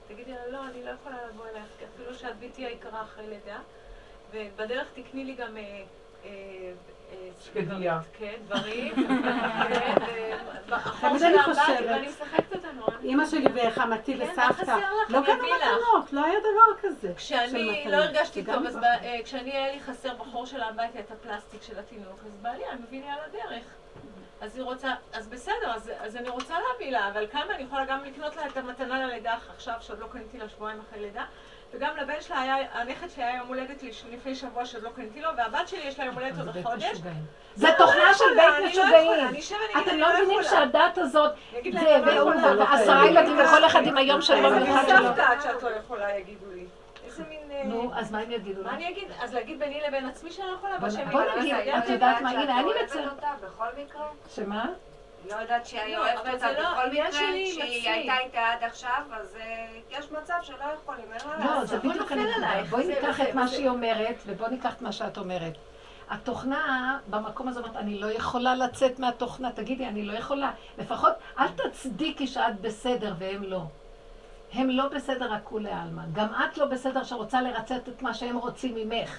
[0.09, 3.59] תגידי לה, לא, אני לא יכולה לבוא אלייך, אפילו שאת ביתי היקרה אחרי לידה,
[4.33, 5.57] ובדרך תקני לי גם...
[5.57, 5.83] אה,
[6.25, 6.73] אה,
[7.41, 8.01] שקדיה.
[8.19, 8.95] כן, דברים.
[11.01, 12.93] כן, משחקת אותה נורא.
[13.03, 14.77] אימא שלי וחמתי כן, וסבתא.
[15.09, 17.13] לא קנו מתנות, לא היה דבר כזה.
[17.17, 21.63] כשאני לא הרגשתי טוב, אז אה, כשאני היה לי חסר בחור של הבית את הפלסטיק
[21.63, 23.65] של התינוק, אז בעלי היה מביא לי על הדרך.
[24.43, 27.85] אז היא רוצה, אז בסדר, אז, אז אני רוצה להביא לה, אבל כמה אני יכולה
[27.85, 31.25] גם לקנות לה את המתנה ללידה עכשיו, שעוד לא קניתי לה שבועיים אחרי לידה,
[31.75, 33.83] וגם לבן שלה היה, הנכד שלי היה יום הולדת
[34.13, 36.99] לפני שבוע שעוד לא קניתי לו, והבת שלי יש לה יום הולדת עוד חודש.
[37.55, 39.29] זה לא, תוכנה לא של בית אני לא משוגעים.
[39.29, 40.43] אני אתם אני לא לא מבינים.
[40.43, 42.65] שהדת הזאת, אני אגיד זה, אני לא.
[42.73, 44.87] עשרה ילדים וכל אחד עם היום שלו שלו.
[44.87, 46.47] סבתא עד שאת לא יכולה, יגידו.
[47.13, 47.51] איזה מין...
[47.51, 48.63] אה, נו, אז מה הם יגידו?
[48.65, 49.09] מה אני אגיד?
[49.21, 52.61] אז להגיד ביני לבין עצמי שאני לא יכולה בשם בוא נגיד, את יודעת מה, הנה,
[52.61, 52.71] אני
[53.85, 54.07] מקרה?
[54.35, 54.67] שמה?
[55.31, 57.91] לא יודעת שהיא לא, אוהבת אותה זה לא, בכל מקרה, שהיא.
[57.91, 59.67] הייתה איתה עד עכשיו, אז אה,
[59.99, 61.69] יש מצב שלא יכולים, אין מה לא, לעשות.
[61.69, 62.51] זה הכל בדיוק נופל הנקודה.
[62.71, 65.53] בואי זה- ניקח זה- את מה זה- שהיא אומרת, ובואי ניקח את מה שאת אומרת.
[66.11, 70.51] התוכנה במקום הזה אומרת, אני לא יכולה לצאת מהתוכנה, תגידי, אני לא יכולה.
[70.79, 73.61] לפחות אל תצדיקי שאת בסדר והם לא.
[74.53, 76.03] הם לא בסדר הכולי עלמא.
[76.13, 79.19] גם את לא בסדר שרוצה לרצות את מה שהם רוצים ממך.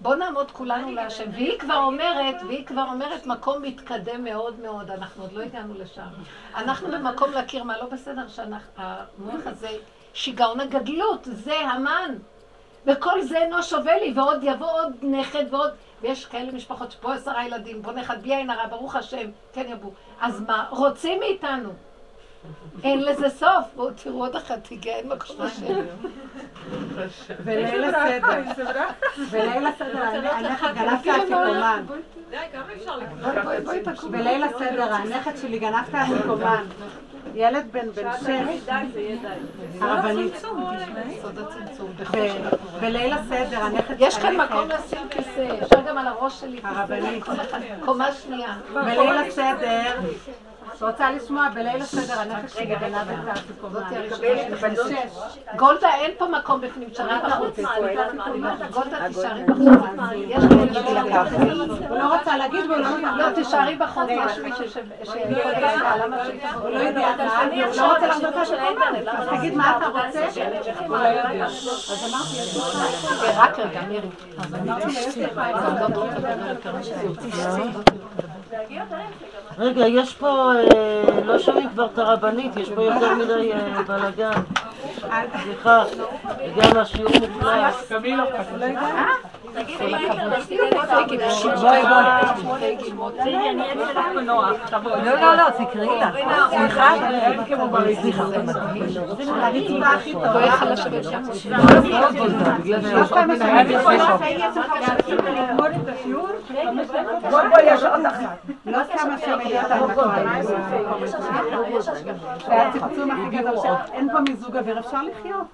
[0.00, 1.30] בוא נעמוד כולנו להשם.
[1.32, 2.36] והיא כבר אומרת?
[2.46, 6.08] והיא כבר אומרת מקום מתקדם מאוד מאוד, אנחנו עוד לא הגענו לשם.
[6.54, 9.70] אנחנו במקום להכיר מה לא בסדר, שהמוח הזה,
[10.14, 12.14] שיגעון הגדלות, זה המן.
[12.86, 15.70] וכל זה אינו שווה לי, ועוד יבוא עוד נכד ועוד...
[16.02, 19.90] ויש כאלה משפחות שפה עשרה ילדים, פה נכד בלי עין הרע, ברוך השם, כן יבוא.
[20.20, 21.70] אז מה, רוצים מאיתנו.
[22.84, 23.64] אין לזה סוף.
[23.76, 25.66] בואו תראו עוד אחת תיגע, אין מקום לשם.
[27.44, 28.84] וליל הסדר.
[29.30, 31.84] וליל הסדר, הנכד גנבת אפיקומן.
[32.30, 32.98] די, כמה אפשר.
[34.10, 36.64] בליל הסדר, הנכד שלי גנבת אפיקומן.
[37.34, 38.26] ילד בן בן שש,
[39.80, 40.32] הרבנית.
[40.40, 42.42] שאנחנו רואים.
[42.80, 46.66] בליל הסדר, הנכד יש כאן מקום לשים כיסא, אפשר גם על הראש שלי כיסא.
[46.66, 47.24] הרבנית.
[47.84, 48.56] קומה שנייה.
[48.74, 50.00] בליל הסדר,
[50.80, 52.74] רוצה לשמוע, בליל הסדר הראשונה שאני
[54.76, 55.18] שש.
[55.56, 57.58] גולדה, אין פה מקום בפנים, תשארי בחוץ.
[58.70, 59.64] גולדה, תישארי בחוץ.
[60.28, 60.44] יש
[60.84, 61.00] כאלה
[61.88, 63.18] הוא לא רצה להגיד והוא לא נתן.
[63.18, 64.64] לא, תישארי בחוץ, יש מישהו
[65.98, 67.08] למה שיכול הוא לא יודע
[67.66, 68.94] הוא לא רוצה לחזור את האפיקומן.
[69.06, 70.26] אז תגיד מה אתה רוצה?
[70.86, 71.46] הוא לא יודע.
[71.46, 72.76] אז אמרתי, יש לך.
[73.36, 74.08] רק רגע, מירי.
[74.38, 75.40] אז אמרתי יש לך.
[79.58, 84.30] רגע, יש פה, אה, לא שומעים כבר את הרבנית, יש פה יותר מדי אה, בלאגן.
[85.42, 85.84] סליחה,
[86.40, 86.80] הגענו
[95.04, 96.10] לא, לא, לא, תקראי לה.
[96.50, 96.94] סליחה.
[113.92, 115.46] אין פה מיזוג אוויר, אפשר לחיות.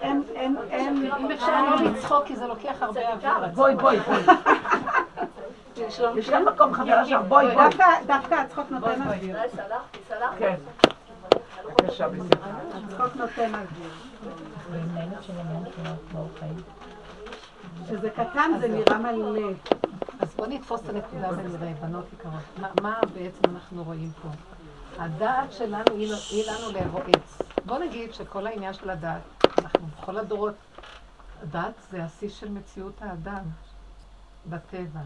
[0.00, 1.10] אין, אין, אין.
[1.20, 3.30] אם אפשר לא לצחוק, כי זה לוקח הרבה אוויר.
[3.54, 4.22] בואי בואי בואי.
[6.16, 7.22] יש כאן מקום חברה שם.
[7.28, 7.68] בואי בואי.
[8.06, 9.36] דווקא, הצחוק נותן אוויר.
[10.38, 10.54] כן.
[11.64, 12.50] בבקשה, בשמחה.
[12.74, 13.90] הצחוק נותן אוויר.
[17.86, 19.50] כשזה קטן זה נראה מלא.
[20.20, 22.70] אז בואו נתפוס את הנקודה ונראה, בנות יקרות.
[22.82, 24.28] מה, בעצם אנחנו רואים פה?
[24.98, 27.42] הדעת שלנו היא, היא לנו לרועץ.
[27.64, 29.20] בואו נגיד שכל העניין של הדעת,
[29.58, 30.54] אנחנו בכל הדורות,
[31.42, 33.44] הדעת זה השיא של מציאות האדם
[34.46, 35.00] בטבע.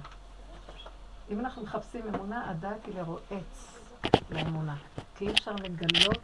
[1.31, 3.79] אם אנחנו מחפשים אמונה, הדעת היא לרועץ
[4.31, 4.77] לאמונה.
[5.17, 6.19] כי אי אפשר לגלות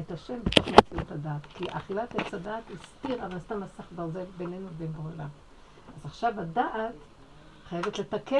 [0.00, 1.46] את השם בתוך מציאות הדעת.
[1.54, 5.28] כי אכילת עץ הדעת הסתירה ועשתה מסך ברזל בינינו ובין בורא עולם.
[5.88, 6.94] אז עכשיו הדעת
[7.68, 8.38] חייבת לתקן,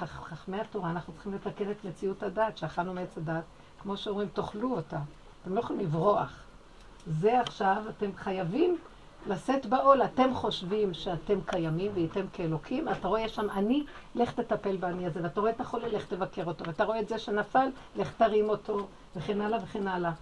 [0.00, 3.44] חכ- חכמי התורה, אנחנו צריכים לתקן את מציאות הדעת, שאכלנו מעץ הדעת,
[3.82, 4.98] כמו שאומרים, תאכלו אותה.
[5.42, 6.32] אתם לא יכולים לברוח.
[7.06, 8.78] זה עכשיו, אתם חייבים
[9.28, 10.02] לשאת בעול.
[10.02, 15.40] אתם חושבים שאתם קיימים והייתם כאלוקים, אתה רואה שם אני, לך תטפל באני הזה, ואתה
[15.40, 19.40] רואה את החולה, לך תבקר אותו, ואתה רואה את זה שנפל, לך תרים אותו, וכן
[19.40, 20.12] הלאה וכן הלאה.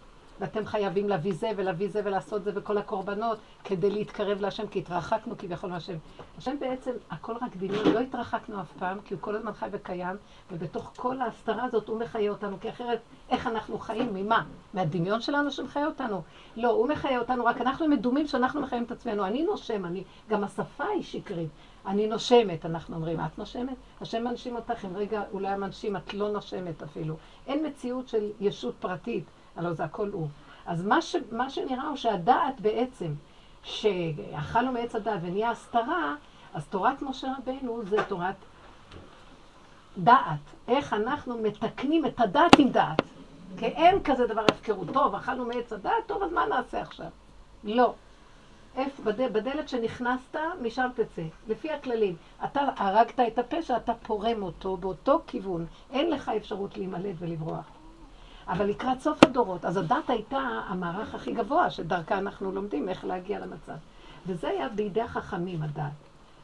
[0.41, 5.39] ואתם חייבים להביא זה ולהביא זה ולעשות זה וכל הקורבנות כדי להתקרב להשם, כי התרחקנו
[5.39, 5.97] כביכול מהשם.
[6.39, 10.17] השם בעצם, הכל רק דמיון, לא התרחקנו אף פעם, כי הוא כל הזמן חי וקיים,
[10.53, 14.15] ובתוך כל ההסתרה הזאת הוא מחיה אותנו, כי אחרת, איך אנחנו חיים?
[14.15, 14.45] ממה?
[14.75, 16.23] מהדמיון שלנו שמחיה אותנו?
[16.57, 19.27] לא, הוא מחיה אותנו, רק אנחנו מדומים שאנחנו מחיים את עצמנו.
[19.27, 21.51] אני נושם, אני, גם השפה היא שקרית.
[21.87, 23.21] אני נושמת, אנחנו אומרים.
[23.21, 23.77] את נושמת?
[24.01, 27.17] השם מנשים אותך, אם רגע אולי המנשים, את לא נושמת אפילו.
[27.47, 29.25] אין מציאות של ישות פרטית,
[29.57, 30.29] הלוא זה הכל הוא.
[30.67, 33.13] אז מה, ש, מה שנראה הוא שהדעת בעצם,
[33.63, 36.15] שאכלנו מעץ הדעת ונהיה הסתרה,
[36.55, 38.35] אז תורת משה רבנו זה תורת
[39.99, 40.39] דעת.
[40.69, 43.03] איך אנחנו מתקנים את הדעת עם דעת.
[43.59, 44.87] כי אין כזה דבר הפקרות.
[44.93, 47.07] טוב, אכלנו מעץ הדעת, טוב, אז מה נעשה עכשיו?
[47.65, 47.95] לא.
[48.77, 51.23] איפה, בד- בדלת שנכנסת, משם תצא.
[51.49, 52.17] לפי הכללים.
[52.45, 55.67] אתה הרגת את הפשע, אתה פורם אותו באותו כיוון.
[55.91, 57.65] אין לך אפשרות להימלט ולברוח.
[58.49, 60.39] אבל לקראת סוף הדורות, אז הדת הייתה
[60.69, 63.75] המערך הכי גבוה, שדרכה אנחנו לומדים איך להגיע למצב.
[64.27, 65.93] וזה היה בידי החכמים, הדת.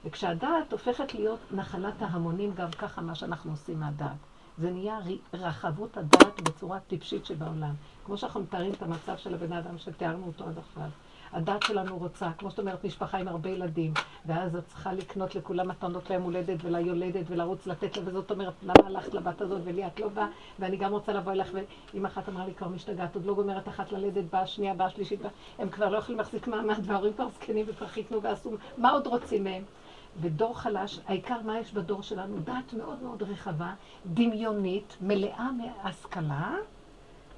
[0.05, 4.17] וכשהדעת הופכת להיות נחלת ההמונים, גם ככה מה שאנחנו עושים מהדעת.
[4.59, 4.99] זה נהיה
[5.35, 7.75] רחבות הדעת בצורה טיפשית שבעולם.
[8.07, 10.89] כמו שאנחנו מתארים את המצב של הבן אדם שתיארנו אותו עד עכשיו.
[11.33, 13.93] הדת שלנו רוצה, כמו שאת אומרת, משפחה עם הרבה ילדים,
[14.27, 18.87] ואז את צריכה לקנות לכולם מתנות ליום הולדת וליולדת ולרוץ לתת לה, וזאת אומרת, למה
[18.87, 20.27] הלכת לבת הזאת ולי את לא באה,
[20.59, 21.53] ואני גם רוצה לבוא אליך,
[21.95, 25.21] ואמא אחת אמרה לי, כבר משתגעת, עוד לא גומרת אחת ללדת, באה שנייה, באה שלישית,
[25.21, 29.07] באה, הם כבר לא יכולים להחזיק מעמד, וההורים כבר זקנים וכבר חיכנו ועשו, מה עוד
[29.07, 29.63] רוצים מהם?
[30.21, 32.37] ודור חלש, העיקר מה יש בדור שלנו?
[32.45, 33.75] דעת מאוד מאוד רחבה,
[34.07, 36.55] דמיונית, מלאה מהשכלה,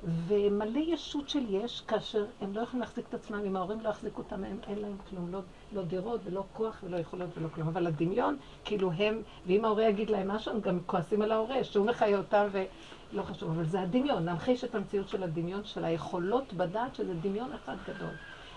[0.06, 4.22] ומלא ישות של יש, כאשר הם לא יכולים להחזיק את עצמם, אם ההורים לא יחזיקו
[4.22, 5.40] אותם, הם, אין להם כלום, לא,
[5.72, 7.68] לא דירות ולא כוח ולא יכולות ולא כלום.
[7.68, 11.86] אבל הדמיון, כאילו הם, ואם ההורה יגיד להם משהו, הם גם כועסים על ההורה, שהוא
[11.86, 16.94] מחיה אותם ולא חשוב, אבל זה הדמיון, להמחיש את המציאות של הדמיון, של היכולות בדעת,
[16.94, 18.14] שזה דמיון אחד גדול.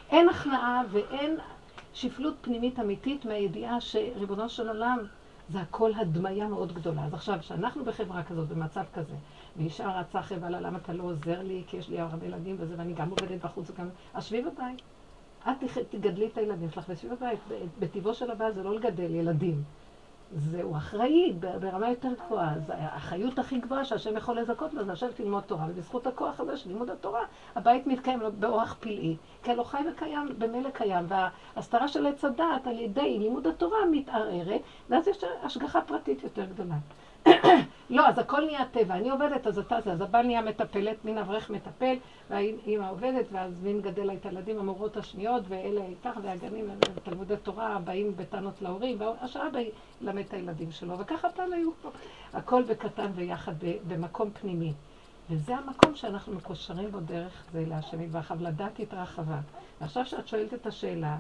[0.10, 1.38] אין הכנעה ואין
[1.94, 5.00] שפלות פנימית אמיתית מהידיעה שריבונו של עולם
[5.50, 7.06] זה הכל הדמיה מאוד גדולה.
[7.06, 9.14] אז עכשיו, כשאנחנו בחברה כזאת, במצב כזה,
[9.58, 11.64] ואישה רצה אחרי למה אתה לא עוזר לי?
[11.68, 13.90] כי יש לי הרבה ילדים וזה, ואני גם עובדת בחוץ וגם...
[14.14, 14.82] אז שבי בבית.
[15.50, 15.56] את
[15.90, 17.40] תגדלי את הילדים שלך ושבי בבית.
[17.80, 19.64] בטבעו של הבעל זה לא לגדל ילדים.
[20.36, 22.60] זהו אחראי ברמה יותר גבוהה.
[22.60, 25.66] זה האחריות הכי גבוהה שהשם יכול לזכות לה, זה לשבת ללמוד תורה.
[25.70, 27.22] ובזכות הכוח הזה של לימוד התורה,
[27.56, 29.16] הבית מתקיים לו באורח פלאי.
[29.44, 31.06] כי הלוא חי וקיים, במילא קיים.
[31.08, 36.76] וההסתרה של עץ הדעת על ידי לימוד התורה מתערערת, ואז יש השגחה פרטית יותר גדולה.
[37.90, 38.96] לא, אז הכל נהיה טבע.
[38.96, 39.92] אני עובדת, אז אתה זה.
[39.92, 41.96] אז הבעל נהיה מטפלת, מין אברך מטפל,
[42.30, 47.80] והאימא עובדת, ואז מין גדל לה את הילדים, המורות השניות, ואלה ככה, והגנים, ותלמודי תורה,
[47.84, 49.60] באים בטענות להורים, והשעה בא
[50.02, 51.00] ללמד את הילדים שלו.
[51.00, 51.90] וככה פעם היו פה.
[52.34, 53.54] הכל בקטן ויחד
[53.88, 54.74] במקום פנימי.
[55.30, 59.40] וזה המקום שאנחנו מקושרים בו דרך זה להשם יתברך, אבל לדעת התרחבה.
[59.82, 61.18] ועכשיו שאת שואלת את השאלה,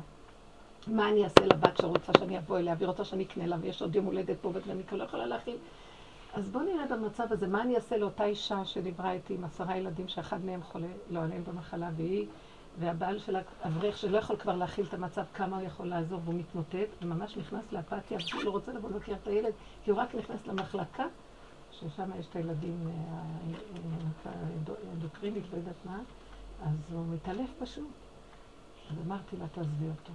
[0.87, 3.95] מה אני אעשה לבת שרוצה שאני אבוא אליה, והיא רוצה שאני אקנה לה, ויש עוד
[3.95, 5.55] יום הולדת פה, ואני כבר לא יכולה להכיל.
[6.34, 10.07] אז בואו נראה במצב הזה, מה אני אעשה לאותה אישה שדיברה איתי עם עשרה ילדים,
[10.07, 12.28] שאחד מהם חולה, לא עליהם במחלה, והיא,
[12.80, 16.89] והבעל שלה, אברך שלא יכול כבר להכיל את המצב, כמה הוא יכול לעזור, והוא מתמוטט,
[17.01, 19.53] וממש נכנס לאפתיה, והוא לא רוצה לבוא לבקר את הילד,
[19.84, 21.05] כי הוא רק נכנס למחלקה,
[21.71, 24.32] ששם יש את הילדים אה,
[24.91, 25.99] האנדוקרינית, לא יודעת מה,
[26.65, 27.88] אז הוא מתעלף פשוט.
[28.91, 30.11] אז אמרתי לה, תעזבי אותו.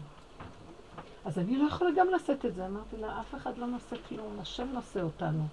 [1.25, 2.67] אז אני לא יכולה גם לשאת את זה.
[2.67, 5.47] אמרתי לה, אף אחד לא נושא כלום, השם נושא אותנו.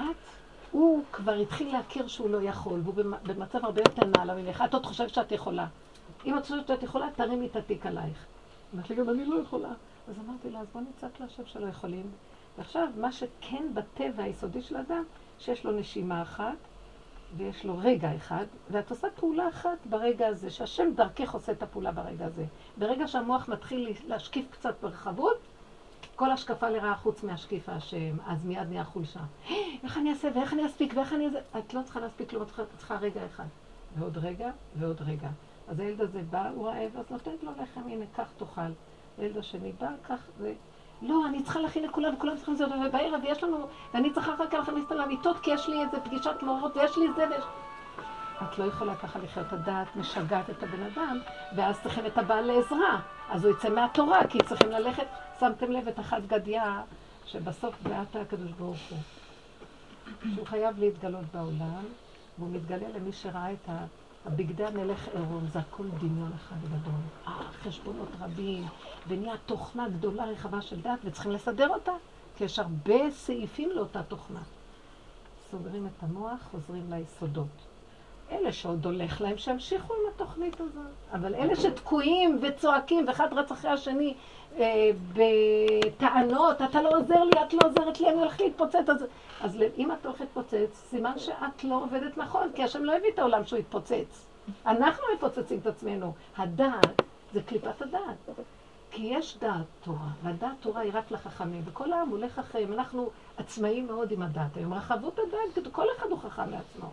[0.00, 0.16] את,
[0.70, 4.64] הוא כבר התחיל להכיר שהוא לא יכול, והוא במ- במצב הרבה יותר נעלה ממך.
[4.66, 5.66] את עוד חושבת שאת יכולה.
[6.26, 8.26] אם את חושבת שאת יכולה, תרימי את התיק עלייך.
[8.74, 9.68] אמרתי גם אני לא יכולה.
[10.08, 12.10] אז אמרתי לה, אז בוא נצעק להשם שלא יכולים.
[12.58, 15.04] ועכשיו, מה שכן בטבע היסודי של אדם,
[15.38, 16.56] שיש לו נשימה אחת,
[17.36, 21.92] ויש לו רגע אחד, ואת עושה פעולה אחת ברגע הזה, שהשם דרכך עושה את הפעולה
[21.92, 22.44] ברגע הזה.
[22.76, 25.36] ברגע שהמוח מתחיל להשקיף קצת ברחבות,
[26.16, 29.20] כל השקפה לרעה חוץ מהשקיף השם, אז מיד נהיה חולשה.
[29.84, 31.28] איך אני אעשה ואיך אני אספיק ואיך אני...
[31.58, 32.46] את לא צריכה להספיק כלום, את
[32.76, 33.44] צריכה- את רגע אחד.
[33.98, 35.28] ועוד רגע ועוד רגע.
[35.68, 38.60] אז הילד הזה בא, הוא רעב, אז נותנת לו לחם, הנה, קח תאכל.
[39.18, 40.52] הילד השני בא, קח ו...
[41.02, 44.54] לא, אני צריכה להכין לכולם, וכולם צריכים לזה, ובערב יש לנו, ואני צריכה אחר כך
[44.54, 47.44] להכניס אותם למיטות, כי יש לי איזה פגישת מורות, ויש לי זה ויש...
[48.42, 51.18] את לא יכולה ככה לחיות, הדעת משגעת את הבן אדם,
[51.56, 53.00] ואז צריכים את הבעל לעזרה.
[53.30, 55.06] אז הוא יצא מהתורה, כי צריכים ללכת,
[55.40, 56.82] שמתם לב את אחת גדיה,
[57.26, 58.98] שבסוף בעט הקדוש ברוך הוא.
[60.34, 61.84] שהוא חייב להתגלות בעולם,
[62.38, 63.84] והוא מתגלה למי שראה את ה...
[64.26, 67.00] הבגדי המלך עירום, זה הכל דמיון אחד גדול.
[67.26, 68.66] אה, חשבונות רבים,
[69.08, 71.92] ונהיה תוכנה גדולה רחבה של דת, וצריכים לסדר אותה,
[72.36, 74.40] כי יש הרבה סעיפים לאותה תוכנה.
[75.50, 77.75] סוגרים את המוח, חוזרים ליסודות.
[78.30, 80.82] אלה שעוד הולך להם, שימשיכו עם התוכנית הזאת.
[81.12, 84.14] אבל אלה שתקועים וצועקים, ואחד רץ אחרי השני
[84.58, 88.88] אה, בטענות, אתה לא עוזר לי, את לא עוזרת לי, אני הולכת להתפוצץ.
[88.88, 89.04] אז,
[89.40, 93.18] אז אם את הולכת להתפוצץ, סימן שאת לא עובדת נכון, כי השם לא הביא את
[93.18, 94.26] העולם שהוא יתפוצץ.
[94.66, 96.12] אנחנו מפוצצים את עצמנו.
[96.36, 97.02] הדעת
[97.32, 98.38] זה קליפת הדעת.
[98.90, 102.72] כי יש דעת תורה, והדעת תורה היא רק לחכמים, וכל העם הולך אחריהם.
[102.72, 104.74] אנחנו עצמאים מאוד עם הדעת היום.
[104.74, 106.90] רחבות הדעת, כל אחד הוא חכם לעצמו.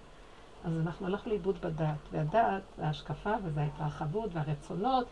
[0.64, 5.08] אז אנחנו הלכנו לאיבוד בדעת, והדעת זה ההשקפה וזה ההתרחבות והרצונות,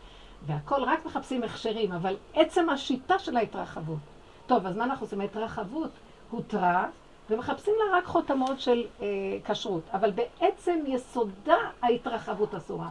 [0.46, 3.98] והכל רק מחפשים הכשרים, אבל עצם השיטה של ההתרחבות.
[4.46, 5.20] טוב, אז מה אנחנו עושים?
[5.20, 5.90] ההתרחבות
[6.30, 6.88] הותרה,
[7.30, 9.06] ומחפשים לה רק חותמות של אה,
[9.44, 12.88] כשרות, אבל בעצם יסודה ההתרחבות אסורה.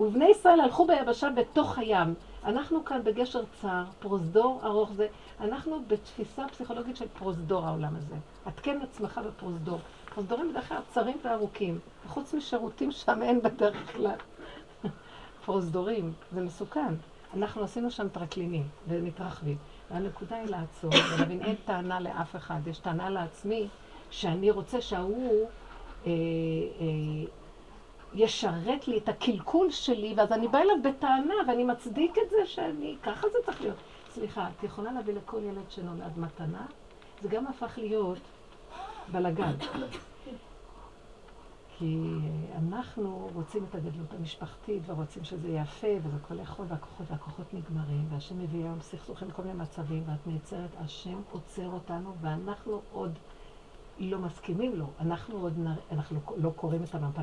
[0.00, 2.14] ובני ישראל הלכו ביבשה בתוך הים.
[2.44, 5.06] אנחנו כאן בגשר צר, פרוזדור ארוך זה,
[5.40, 8.16] אנחנו בתפיסה פסיכולוגית של פרוזדור העולם הזה.
[8.44, 9.78] עדכן עצמך בפרוזדור.
[10.14, 14.16] פרוזדורים בדרך כלל צרים וארוכים, וחוץ משירותים שם אין בדרך כלל.
[15.44, 16.94] פרוזדורים, זה מסוכן.
[17.34, 19.56] אנחנו עשינו שם טרקלינים ומתרחבים.
[19.90, 23.68] והנקודה היא לעצור ולהבין, אין טענה לאף אחד, יש טענה לעצמי
[24.10, 25.46] שאני רוצה שההוא
[26.06, 27.26] אה, אה,
[28.14, 32.96] ישרת לי את הקלקול שלי, ואז אני באה אליו בטענה ואני מצדיק את זה שאני,
[33.02, 33.76] ככה זה צריך להיות.
[34.10, 36.66] סליחה, את יכולה להביא לכל ילד שנולד מתנה?
[37.22, 38.18] זה גם הפך להיות
[39.12, 39.52] בלגן.
[41.78, 41.98] כי
[42.58, 48.38] אנחנו רוצים את הגדלות המשפחתית, ורוצים שזה יפה, וזה הכל יכול, והכוחות והכוחות נגמרים, והשם
[48.38, 53.18] מביא היום סכסוכים בכל מיני מצבים, ואת נעצרת, השם עוצר אותנו, ואנחנו עוד
[53.98, 54.84] לא מסכימים לו.
[55.00, 55.66] אנחנו עוד נ...
[55.92, 57.22] אנחנו לא קוראים את המפן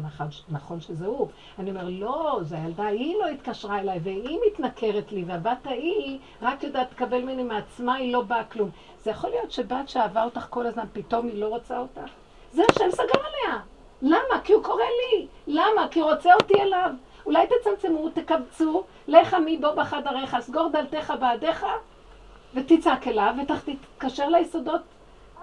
[0.49, 1.27] נכון שזה הוא.
[1.59, 6.63] אני אומר, לא, זה הילדה, היא לא התקשרה אליי, והיא מתנכרת לי, והבת ההיא רק
[6.63, 8.69] יודעת לקבל ממני מעצמה, היא לא באה כלום.
[9.03, 12.11] זה יכול להיות שבת שאהבה אותך כל הזמן, פתאום היא לא רוצה אותך?
[12.51, 13.59] זה השם סגר עליה.
[14.01, 14.41] למה?
[14.43, 15.27] כי הוא קורא לי.
[15.47, 15.87] למה?
[15.91, 16.91] כי הוא רוצה אותי אליו.
[17.25, 21.65] אולי תצמצמו, תקבצו, לך עמי בו בחדריך, סגור דלתך בעדיך,
[22.53, 24.81] ותצעק אליו, ותתקשר ליסודות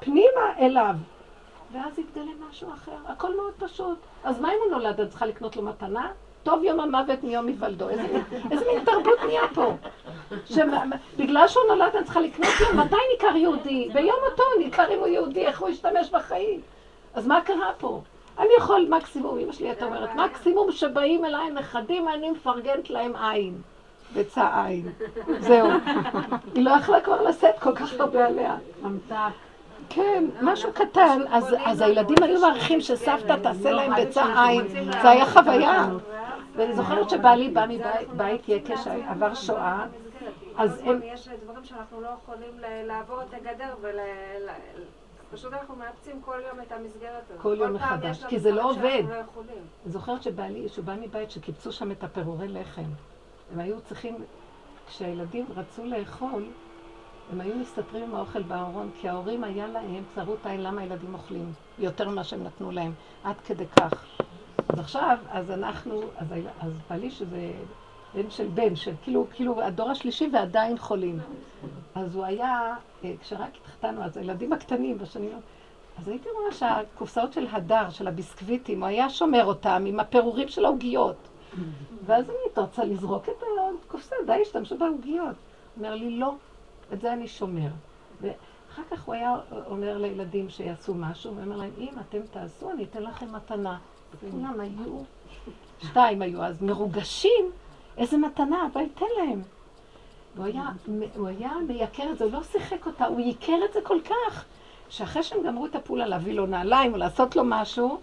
[0.00, 0.94] פנימה אליו.
[1.72, 2.96] ואז יתגלה משהו אחר.
[3.06, 3.98] הכל מאוד פשוט.
[4.24, 5.00] אז מה אם הוא נולד?
[5.00, 6.10] את צריכה לקנות לו מתנה?
[6.42, 7.88] טוב יום המוות מיום היוולדו.
[7.88, 8.02] איזה,
[8.50, 9.72] מין תרבות נהיה פה?
[10.44, 13.88] שבגלל שהוא נולד אני צריכה לקנות לו, מתי ניכר יהודי?
[13.92, 16.60] ביום אותו ניכר אם הוא יהודי, איך הוא ישתמש בחיים.
[17.14, 18.00] אז מה קרה פה?
[18.38, 23.62] אני יכול מקסימום, אמא שלי הייתה אומרת, מקסימום שבאים אליי נכדים, אני מפרגנת להם עין.
[24.14, 24.92] ביצה עין.
[25.38, 25.68] זהו.
[26.54, 28.56] היא לא יכלה כבר לשאת כל כך הרבה עליה.
[28.82, 29.47] ממתק.
[29.88, 31.20] כן, משהו קטן.
[31.64, 34.68] אז הילדים היו מעריכים שסבתא תעשה להם ביצה עין.
[35.02, 35.88] זה היה חוויה.
[36.54, 39.86] ואני זוכרת שבעלי בא מבית יקש, עבר שואה.
[40.56, 41.00] אז הם...
[41.04, 42.50] יש דברים שאנחנו לא יכולים
[42.86, 43.98] לעבור את הגדר ול...
[45.32, 47.42] פשוט אנחנו מאפצים כל יום את המסגרת הזאת.
[47.42, 49.02] כל יום מחדש, כי זה לא עובד.
[49.08, 52.82] לא אני זוכרת שבעלי, שהוא בא מבית שקיבצו שם את הפירורי לחם.
[53.52, 54.24] הם היו צריכים,
[54.86, 56.44] כשהילדים רצו לאכול,
[57.32, 61.52] הם היו מסתתרים עם האוכל בארון, כי ההורים היה להם צרות עין למה הילדים אוכלים,
[61.78, 62.92] יותר ממה שהם נתנו להם,
[63.24, 64.04] עד כדי כך.
[64.68, 66.26] אז עכשיו, אז אנחנו, אז,
[66.60, 67.52] אז בעלי שזה
[68.14, 71.18] בן של בן, של כאילו, כאילו הדור השלישי ועדיין חולים.
[71.94, 72.74] אז הוא היה,
[73.04, 75.30] אה, כשרק התחתנו, אז הילדים הקטנים בשנים,
[75.98, 80.64] אז הייתי רואה שהקופסאות של הדר, של הביסקוויטים, הוא היה שומר אותם עם הפירורים של
[80.64, 81.28] העוגיות.
[82.06, 83.42] ואז אני רוצה לזרוק את
[83.86, 85.36] הקופסה, די, השתמשו בעוגיות.
[85.76, 86.34] אומר לי, לא,
[86.92, 87.68] את זה אני שומר.
[88.20, 89.36] ואחר כך הוא היה
[89.66, 93.78] אומר לילדים שיעשו משהו, ואומר להם, אם אתם תעשו, אני אתן לכם מתנה.
[94.30, 95.02] כולם היו,
[95.82, 97.50] שתיים היו אז מרוגשים,
[97.96, 99.42] איזה מתנה, אבל תן להם.
[100.36, 100.68] הוא היה,
[101.16, 104.44] הוא היה מייקר את זה, הוא לא שיחק אותה, הוא ייקר את זה כל כך,
[104.88, 108.00] שאחרי שהם גמרו את הפעולה להביא לו נעליים או לעשות לו משהו,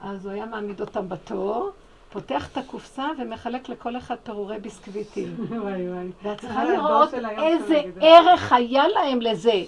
[0.00, 1.70] אז הוא היה מעמיד אותם בתור,
[2.12, 5.36] פותח את הקופסה ומחלק לכל אחד פירורי ביסקוויטים.
[5.50, 6.10] וואי וואי.
[6.22, 9.64] ואת צריכה לראות איזה ערך היה להם לזה.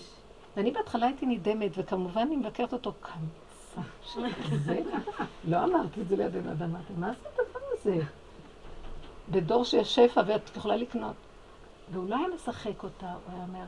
[0.56, 4.80] ואני בהתחלה הייתי נדהמת, וכמובן אני מבקרת אותו קמצא שכזה.
[5.50, 8.00] לא אמרתי את זה ליד אבל אמרתי, מה זה הדבר הזה?
[9.30, 11.14] בדור שיש שפע ואת יכולה לקנות.
[11.92, 13.64] והוא לא היה משחק אותה, הוא היה אומר,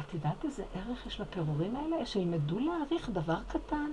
[0.00, 2.06] את יודעת איזה ערך יש לפירורים האלה?
[2.06, 3.90] שילמדו להעריך דבר קטן.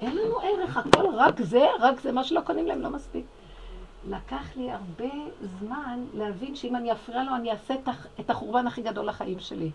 [0.00, 3.24] אין לנו ערך, הכל רק זה, רק זה, מה שלא קונים להם לא מספיק.
[4.08, 7.74] לקח לי הרבה זמן להבין שאם אני אפריע לו, אני אעשה
[8.20, 9.70] את החורבן הכי גדול לחיים שלי.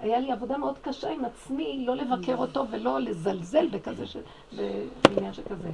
[0.00, 4.16] היה לי עבודה מאוד קשה עם עצמי, לא לבקר אותו ולא לזלזל בכזה, ש...
[5.02, 5.70] בעניין שכזה.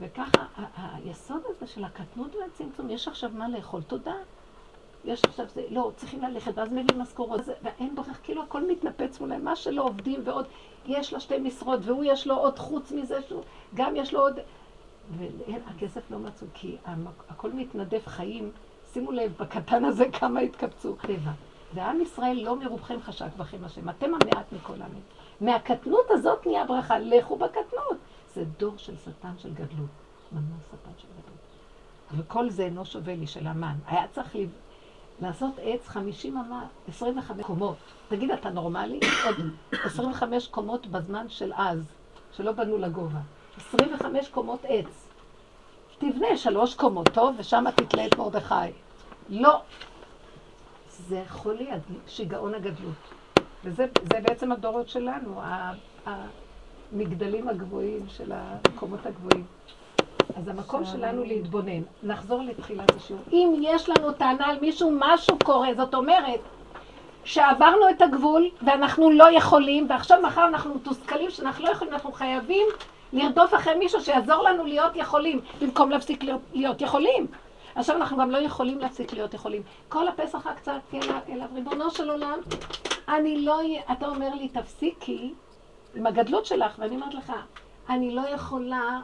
[0.00, 0.46] וככה,
[0.92, 4.14] היסוד הזה של הקטנות והצמצום, יש עכשיו מה לאכול, תודה.
[5.04, 9.44] יש עכשיו זה, לא, צריכים ללכת, ואז מביאים משכורות, ואין בריך, כאילו הכל מתנפץ מולהם,
[9.44, 10.46] מה שלא עובדים ועוד,
[10.86, 13.42] יש לה שתי משרות, והוא יש לו עוד חוץ מזה, שהוא,
[13.74, 14.38] גם יש לו עוד,
[15.16, 16.76] והכסף לא מצאו, כי
[17.28, 18.50] הכל מתנדף חיים,
[18.92, 20.96] שימו לב, בקטן הזה כמה התקבצו.
[21.02, 21.30] טבע.
[21.74, 25.02] ועם ישראל לא מרובכם חשק בכם השם, אתם המעט מכל העמים.
[25.40, 27.96] מהקטנות הזאת נהיה ברכה, לכו בקטנות.
[28.34, 29.90] זה דור של שטן של גדלות.
[30.32, 31.38] ממש שטן של גדלות.
[32.16, 33.76] וכל זה אינו שווה לי של המן.
[33.86, 34.46] היה צריך לי
[35.20, 37.76] לעשות עץ 50 אמה, 25 קומות.
[38.08, 39.00] תגיד, אתה נורמלי?
[39.26, 39.36] עוד
[39.84, 41.92] 25 קומות בזמן של אז,
[42.32, 43.20] שלא בנו לגובה.
[43.58, 45.08] 25 קומות עץ.
[45.98, 47.34] תבנה שלוש קומות, טוב?
[47.38, 48.54] ושם תתלה את מרדכי.
[49.28, 49.60] לא.
[51.08, 51.68] זה חולי,
[52.06, 52.94] שיגעון הגדלות.
[53.64, 53.86] וזה
[54.22, 55.40] בעצם הדורות שלנו,
[56.92, 59.44] המגדלים הגבוהים של המקומות הגבוהים.
[60.36, 63.22] אז המקום שלנו להתבונן, נחזור לתחילת השיעור.
[63.32, 66.40] אם יש לנו טענה על מישהו, משהו קורה, זאת אומרת
[67.24, 72.66] שעברנו את הגבול ואנחנו לא יכולים, ועכשיו מחר אנחנו מתוסכלים שאנחנו לא יכולים, אנחנו חייבים
[73.12, 77.26] לרדוף אחרי מישהו שיעזור לנו להיות יכולים, במקום להפסיק להיות יכולים.
[77.74, 79.62] עכשיו אנחנו גם לא יכולים להפסיק להיות יכולים.
[79.88, 82.38] כל הפסח רק צעקתי אליו, ריבונו של עולם,
[83.08, 83.60] אני לא,
[83.92, 85.34] אתה אומר לי, תפסיקי
[85.94, 87.32] עם הגדלות שלך, ואני אומרת לך,
[87.88, 89.00] אני לא יכולה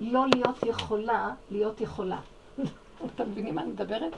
[0.00, 2.18] לא להיות יכולה, להיות יכולה.
[3.14, 4.12] אתם מבינים מה אני מדברת?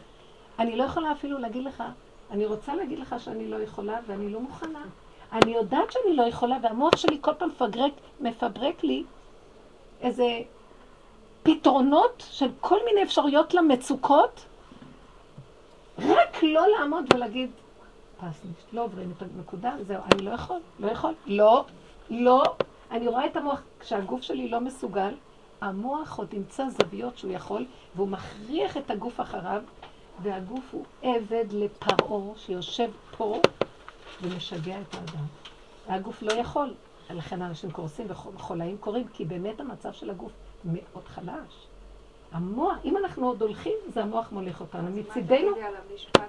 [0.59, 1.83] אני לא יכולה אפילו להגיד לך,
[2.31, 4.83] אני רוצה להגיד לך שאני לא יכולה ואני לא מוכנה.
[5.33, 9.05] אני יודעת שאני לא יכולה, והמוח שלי כל פעם מפברק, מפברק לי
[10.01, 10.25] איזה
[11.43, 14.45] פתרונות של כל מיני אפשרויות למצוקות,
[15.99, 17.51] רק לא לעמוד ולהגיד,
[18.17, 21.65] פסניש, לא עוברים את הנקודה, זהו, אני לא יכול, לא יכול, לא,
[22.11, 22.43] לא.
[22.91, 25.15] אני רואה את המוח, כשהגוף שלי לא מסוגל,
[25.61, 29.63] המוח עוד ימצא זוויות שהוא יכול, והוא מכריח את הגוף אחריו,
[30.23, 33.41] והגוף הוא עבד לפרעה שיושב פה
[34.23, 35.25] ומשגע את האדם.
[35.89, 36.75] והגוף לא יכול,
[37.11, 40.33] לכן אנשים קורסים וחולאים קורים, כי באמת המצב של הגוף
[40.65, 41.67] מאוד חלש.
[42.33, 44.91] המוח, אם אנחנו עוד הולכים, זה המוח מוליך אותנו.
[44.91, 45.11] מצידנו...
[45.11, 46.29] אז מה תגידי על המשפט?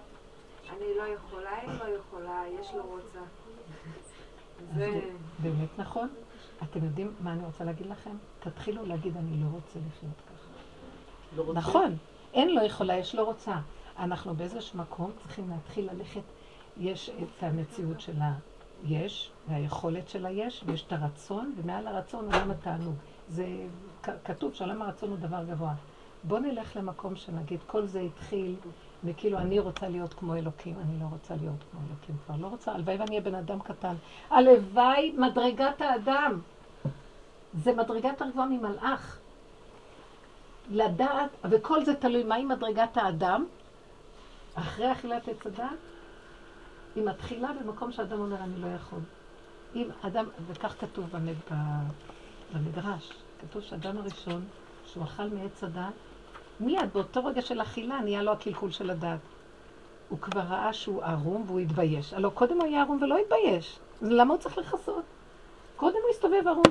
[0.70, 3.20] אני לא יכולה, היא לא יכולה, יש לו רוצה.
[4.76, 5.02] זה
[5.40, 6.10] באמת נכון.
[6.64, 8.16] אתם יודעים מה אני רוצה להגיד לכם?
[8.40, 10.48] תתחילו להגיד, אני לא רוצה לחיות ככה.
[11.36, 11.60] לא רוצה?
[11.60, 11.98] נכון.
[12.34, 13.56] אין לא יכולה, יש לא רוצה.
[14.00, 16.22] אנחנו באיזשהו מקום צריכים להתחיל ללכת,
[16.78, 18.13] יש את המציאות של
[18.84, 22.95] היש, והיכולת של היש, ויש את הרצון, ומעל הרצון עולם התענוג.
[23.30, 23.45] זה
[24.26, 25.74] כתוב שעולם הרצון הוא דבר גבוה.
[26.24, 28.55] בואו נלך למקום שנגיד, כל זה התחיל
[29.03, 32.72] וכאילו אני רוצה להיות כמו אלוקים, אני לא רוצה להיות כמו אלוקים כבר, לא רוצה,
[32.72, 33.95] הלוואי ואני אהיה בן אדם קטן.
[34.30, 36.41] הלוואי מדרגת האדם.
[37.53, 39.19] זה מדרגת הגבוהה ממלאך.
[40.69, 43.45] לדעת, וכל זה תלוי מהי מדרגת האדם,
[44.55, 45.65] אחרי אכילת עץ הדת,
[46.96, 49.00] היא מתחילה במקום שאדם אומר, אני לא יכול.
[49.76, 51.36] אם אדם, וכך כתוב במד,
[52.54, 53.12] במדרש,
[53.42, 54.42] כתוב שאדם הראשון,
[54.86, 55.94] שהוא אכל מעץ הדת,
[56.60, 59.20] מיד באותו רגע של אכילה נהיה לו הקלקול של הדת.
[60.10, 62.14] הוא כבר ראה שהוא ערום והוא התבייש.
[62.14, 63.80] הלוא קודם הוא היה ערום ולא התבייש.
[64.02, 65.04] למה הוא צריך לכסות?
[65.76, 66.64] קודם הוא הסתובב ערום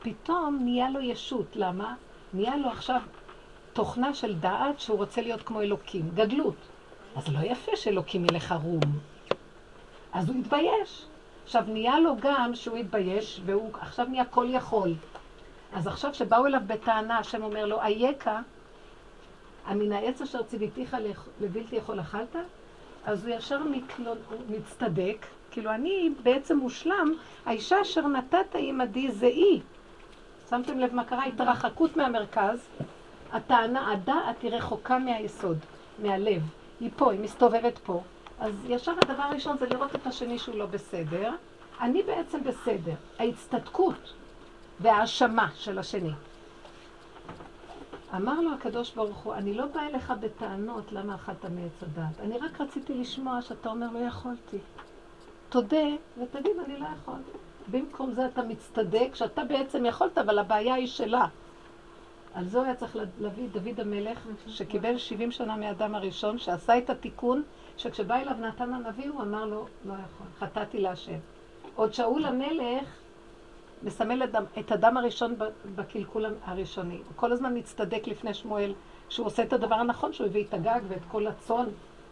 [0.00, 1.56] ופתאום נהיה לו ישות.
[1.56, 1.94] למה?
[2.32, 3.00] נהיה לו עכשיו
[3.72, 6.10] תוכנה של דעת שהוא רוצה להיות כמו אלוקים.
[6.14, 6.56] גדלות.
[7.16, 8.80] אז לא יפה שאלוקים ילך ערום.
[10.12, 11.06] אז הוא התבייש.
[11.44, 14.94] עכשיו נהיה לו גם שהוא התבייש והוא עכשיו נהיה כל יכול.
[15.72, 18.40] אז עכשיו שבאו אליו בטענה, השם אומר לו, אייכה
[19.66, 20.96] המן העץ אשר ציוויתיך
[21.40, 22.36] לבלתי יכול אכלת?
[23.04, 27.14] אז הוא ישר מתלון, מצטדק, כאילו אני בעצם מושלם,
[27.46, 29.60] האישה אשר נתת עמדי זה היא.
[30.50, 31.24] שמתם לב מה קרה?
[31.24, 32.68] התרחקות מהמרכז,
[33.32, 35.58] הטענה, הדעת היא רחוקה מהיסוד,
[35.98, 36.42] מהלב.
[36.80, 38.02] היא פה, היא מסתובבת פה.
[38.40, 41.32] אז ישר הדבר הראשון זה לראות את השני שהוא לא בסדר.
[41.80, 42.94] אני בעצם בסדר.
[43.18, 44.12] ההצטדקות
[44.80, 46.12] וההאשמה של השני.
[48.16, 52.20] אמר לו הקדוש ברוך הוא, אני לא באה אליך בטענות למה אכלת מעץ הדת.
[52.20, 54.58] אני רק רציתי לשמוע שאתה אומר לא יכולתי.
[55.48, 55.86] תודה
[56.22, 57.14] ותגיד אני לא יכול.
[57.70, 61.26] במקום זה אתה מצטדק שאתה בעצם יכולת, אבל הבעיה היא שלה.
[62.34, 66.90] על זה הוא היה צריך להביא דוד המלך, שקיבל 70 שנה מהאדם הראשון, שעשה את
[66.90, 67.42] התיקון,
[67.78, 71.18] שכשבא אליו נתן הנביא, הוא אמר לו, לא יכול, חטאתי להשם.
[71.74, 72.84] עוד שאול המלך,
[73.82, 74.22] מסמל
[74.58, 75.34] את, הדם הראשון
[75.74, 76.96] בקלקול הראשוני.
[76.96, 78.74] הוא כל הזמן מצטדק לפני שמואל,
[79.08, 81.66] שהוא עושה את הדבר הנכון, שהוא הביא את הגג ואת כל הצאן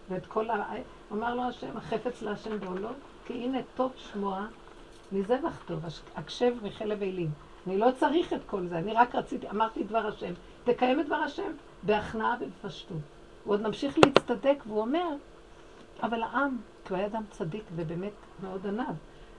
[0.08, 0.72] ואת כל ה...
[1.12, 2.88] אמר לו השם, החפץ להשם בעולו,
[3.26, 4.46] כי הנה טוב שמוע
[5.12, 5.80] מזבח טוב,
[6.16, 7.30] הקשב מחלב אילים.
[7.66, 10.32] אני לא צריך את כל זה, אני רק רציתי, אמרתי דבר השם.
[10.64, 11.52] תקיים את דבר השם
[11.82, 12.96] בהכנעה ובפשטות.
[13.44, 15.08] הוא עוד ממשיך להצטדק, והוא אומר,
[16.02, 18.94] אבל העם, כי הוא היה אדם צדיק ובאמת מאוד ענב,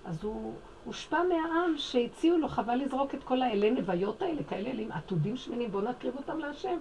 [0.05, 0.53] אז הוא
[0.85, 5.71] הושפע מהעם שהציעו לו, חבל לזרוק את כל האלה נוויות האלה, כאלה אלים, עתודים שמנים,
[5.71, 6.77] בואו נקריב אותם להשם.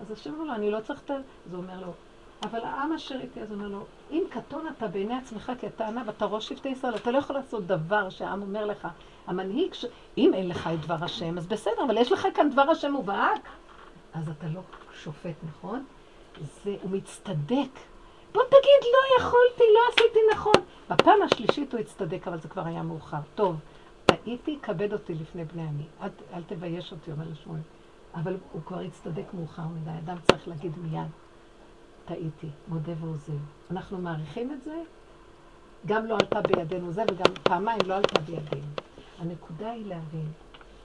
[0.00, 1.14] אז השם אומר לו, אני לא צריך את ה...
[1.14, 1.92] אז הוא אומר לו,
[2.42, 5.86] אבל העם אשר איתי, אז הוא אומר לו, אם קטון אתה בעיני עצמך כי אתה
[5.88, 8.88] ענה ואתה ראש שבטי ישראל, אתה לא יכול לעשות דבר שהעם אומר לך.
[9.26, 9.84] המנהיג, ש...
[10.18, 13.48] אם אין לך את דבר השם, אז בסדר, אבל יש לך כאן דבר השם מובהק,
[14.14, 14.60] אז אתה לא
[15.02, 15.84] שופט, נכון?
[16.64, 17.70] זה, הוא מצטדק.
[18.34, 20.62] בוא תגיד, לא יכולתי, לא עשיתי נכון.
[20.90, 23.20] בפעם השלישית הוא הצטדק, אבל זה כבר היה מאוחר.
[23.34, 23.56] טוב,
[24.06, 25.84] טעיתי, כבד אותי לפני בני עמי.
[26.02, 27.60] אל, אל תבייש אותי, אומר לשמואל.
[28.14, 29.90] אבל הוא כבר הצטדק מאוחר מדי.
[30.04, 31.10] אדם צריך להגיד מיד,
[32.04, 33.32] טעיתי, מודה ועוזב.
[33.70, 34.82] אנחנו מעריכים את זה,
[35.86, 38.66] גם לא עלתה בידינו זה, וגם פעמיים לא עלתה בידינו.
[39.18, 40.32] הנקודה היא להבין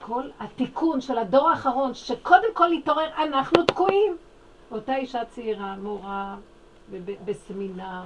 [0.00, 4.16] כל התיקון של הדור האחרון, שקודם כל התעורר, אנחנו תקועים.
[4.70, 6.36] אותה אישה צעירה, מורה,
[7.24, 8.04] בסמינר,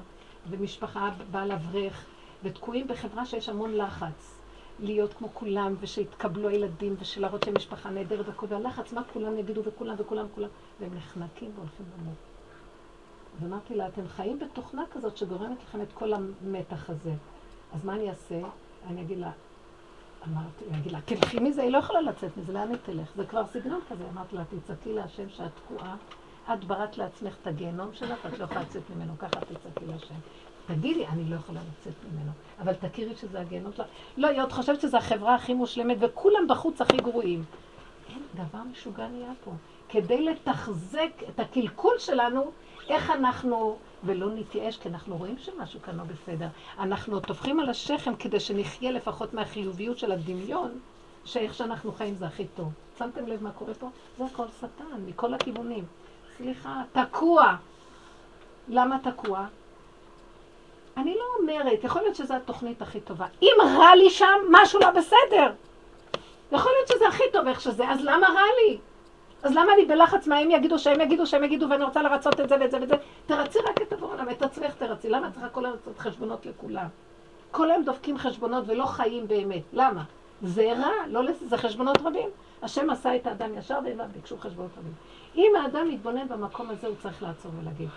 [0.51, 2.07] ומשפחה בעל אברך,
[2.43, 4.41] ותקועים בחברה שיש המון לחץ.
[4.79, 9.95] להיות כמו כולם, ושיתקבלו הילדים, ושלהראות להם משפחה נהדרת וכל והלחץ, מה כולם יגידו, וכולם,
[9.99, 10.49] וכולם, וכולם,
[10.81, 12.15] והם נחנקים והולכים למות.
[13.41, 17.15] ואמרתי לה, אתם חיים בתוכנה כזאת שגורמת לכם את כל המתח הזה.
[17.73, 18.41] אז מה אני אעשה?
[18.87, 19.31] אני אגיד לה,
[20.29, 23.17] אמרתי, אני אגיד לה, תלכי מזה, היא לא יכולה לצאת מזה, לאן היא תלך?
[23.17, 24.05] זה כבר סגנון כזה.
[24.13, 25.97] אמרתי לה, תצעקי להשם שאת תקועה,
[26.53, 30.15] את בראת לעצמך את הגיהנום שלך, את לא יכולה לצאת ממנו, ככה תצעקי להשם.
[30.67, 32.31] תגידי, אני לא יכולה לצאת ממנו,
[32.61, 33.87] אבל תכירי שזה הגיהנום שלך.
[34.17, 37.45] לא, היא עוד חושבת שזו החברה הכי מושלמת, וכולם בחוץ הכי גרועים.
[38.09, 39.51] אין, דבר משוגע נהיה פה.
[39.89, 42.51] כדי לתחזק את הקלקול שלנו,
[42.89, 46.49] איך אנחנו, ולא נתייאש, כי אנחנו רואים שמשהו כאן לא בסדר.
[46.79, 50.79] אנחנו טופחים על השכם כדי שנחיה לפחות מהחיוביות של הדמיון,
[51.25, 52.73] שאיך שאנחנו חיים זה הכי טוב.
[52.99, 53.89] שמתם לב מה קורה פה?
[54.19, 55.85] זה הכל שטן, מכל הכיוונים.
[56.37, 57.55] סליחה, תקוע.
[58.69, 59.47] למה תקוע?
[60.97, 63.27] אני לא אומרת, יכול להיות שזו התוכנית הכי טובה.
[63.43, 65.53] אם רע לי שם, משהו לא בסדר.
[66.53, 68.79] יכול להיות שזה הכי טוב איך שזה, אז למה רע לי?
[69.43, 72.49] אז למה אני בלחץ מה הם יגידו, שהם יגידו, שהם יגידו, ואני רוצה לרצות את
[72.49, 72.95] זה ואת זה ואת זה?
[73.27, 75.09] תרצי רק את עבור העולם, את עצמך תרצי.
[75.09, 76.87] למה צריכה כל היום לעשות חשבונות לכולם?
[77.51, 79.63] כל היום דופקים חשבונות ולא חיים באמת.
[79.73, 80.03] למה?
[80.43, 82.29] זה רע, לא לזה, זה חשבונות רבים.
[82.63, 84.93] השם עשה את האדם ישר ואליו ביקשו חשבונות רבים.
[85.37, 87.89] אם האדם מתבונן במקום הזה, הוא צריך לעצור ולהגיד.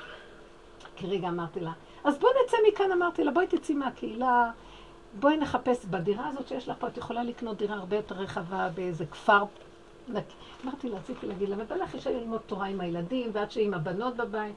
[0.96, 1.72] כי רגע אמרתי לה,
[2.04, 4.52] אז בואי נצא מכאן, אמרתי לה, בואי תצאי מהקהילה,
[5.20, 9.06] בואי נחפש בדירה הזאת שיש לך פה, את יכולה לקנות דירה הרבה יותר רחבה באיזה
[9.06, 9.44] כפר.
[10.66, 14.56] אמרתי לה, רציתי להגיד לה, ובטח יש ללמוד תורה עם הילדים, ועד שעם הבנות בבית.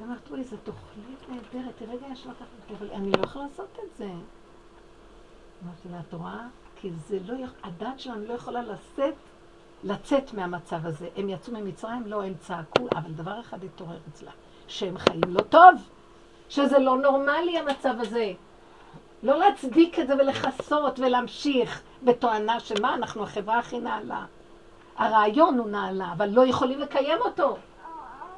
[0.00, 2.44] ואמרתי, אוי, זו תוכנית נהדרת, רגע יש לך,
[2.78, 4.10] אבל אני לא יכולה לעשות את זה.
[5.64, 6.46] אמרתי לה, את רואה?
[6.76, 9.14] כי זה לא, הדת שלנו לא יכולה לשאת,
[9.84, 11.08] לצאת מהמצב הזה.
[11.16, 12.02] הם יצאו ממצרים?
[12.06, 14.30] לא, הם צעקו, אבל דבר אחד התעורר אצלה,
[14.68, 15.74] שהם חיים לא טוב.
[16.48, 18.32] שזה לא נורמלי המצב הזה.
[19.22, 24.24] לא להצדיק את זה ולכסות ולהמשיך בתואנה שמה, אנחנו החברה הכי נעלה.
[24.96, 27.56] הרעיון הוא נעלה, אבל לא יכולים לקיים אותו.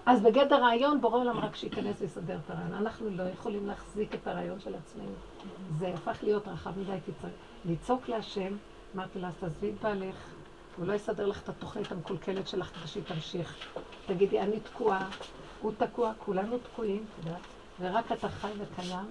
[0.06, 2.74] אז בגד הרעיון, בורא עולם רק שייכנס ויסדר את הרעיון.
[2.74, 5.12] אנחנו לא יכולים להחזיק את הרעיון של עצמנו.
[5.78, 7.30] זה הפך להיות רחב מדי, תצטרך
[7.64, 8.56] לצעוק להשם,
[8.94, 10.16] אמרתי לה, תעזבי את בעלך,
[10.80, 13.68] הוא לא יסדר לך את התוכנית המקולקלת שלך כדי שהיא תמשיך.
[14.06, 15.08] תגידי, אני תקועה,
[15.60, 17.40] הוא תקוע, כולנו תקועים, את יודעת?
[17.80, 19.06] ורק אתה חי וקיים,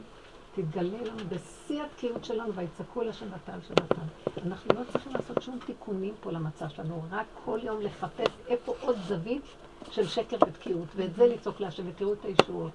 [0.56, 4.02] תתגלה לנו בשיא התקיעות שלנו, ויצעקו אל השם ותעל שבתן.
[4.46, 8.98] אנחנו לא צריכים לעשות שום תיקונים פה למצב שלנו, רק כל יום לחפש איפה עוד
[9.08, 9.46] זווית
[9.92, 12.72] של שקר ותקיעות, ואת זה לצעוק להשם, ותראו את הישועות.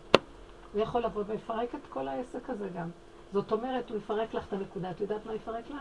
[0.72, 2.90] הוא יכול לבוא ויפרק את כל העסק הזה גם.
[3.32, 4.90] זאת אומרת, הוא יפרק לך את הנקודה.
[4.90, 5.76] את יודעת מה יפרק לך?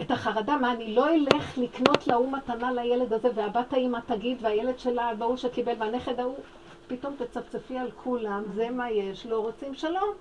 [0.00, 4.78] את החרדה, מה, אני לא אלך לקנות להוא מתנה לילד הזה, והבת האמא תגיד, והילד
[4.78, 6.38] שלה, והוא שקיבל, והנכד ההוא,
[6.86, 10.14] פתאום תצפצפי על כולם, זה מה יש, לא רוצים שלום.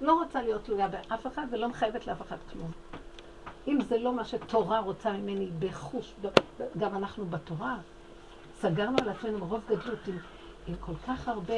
[0.00, 2.70] לא רוצה להיות תלויה באף אחד ולא מחייבת לאף אחד כלום.
[3.68, 6.14] אם זה לא מה שתורה רוצה ממני בחוש,
[6.78, 7.76] גם אנחנו בתורה,
[8.54, 10.18] סגרנו על עצמנו מרוב גדלות עם,
[10.66, 11.54] עם כל כך הרבה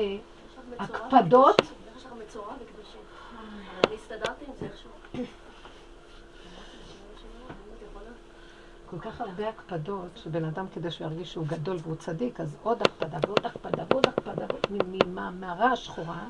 [0.78, 1.61] הקפדות.
[3.86, 4.90] אני הסתדרתי עם זה איכשהו.
[8.93, 12.82] כל כך הרבה הקפדות, שבן אדם כדי שהוא ירגיש שהוא גדול והוא צדיק, אז עוד
[12.82, 16.28] הקפדה ועוד הקפדה ועוד הקפדה, ממערה השחורה,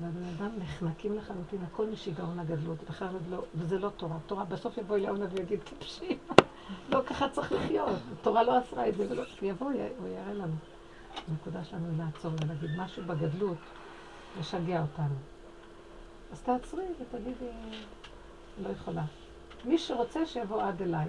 [0.00, 2.78] והבן אדם נחנקים לחלוטין, הכל משיגעון הגדלות,
[3.30, 4.16] לא, וזה לא תורה.
[4.26, 6.18] תורה, בסוף יבוא אליהו ויגיד, טיפשים,
[6.88, 7.98] לא ככה צריך לחיות.
[8.22, 9.66] תורה לא עשרה את זה, ולא, יבוא,
[9.98, 10.54] הוא יראה לנו.
[11.28, 13.58] הנקודה שלנו היא לעצור ולהגיד, משהו בגדלות
[14.40, 15.14] משגע אותנו.
[16.32, 17.50] אז תעצרי ותגידי,
[18.62, 19.04] לא יכולה.
[19.66, 21.08] מי שרוצה שיבוא עד אליי.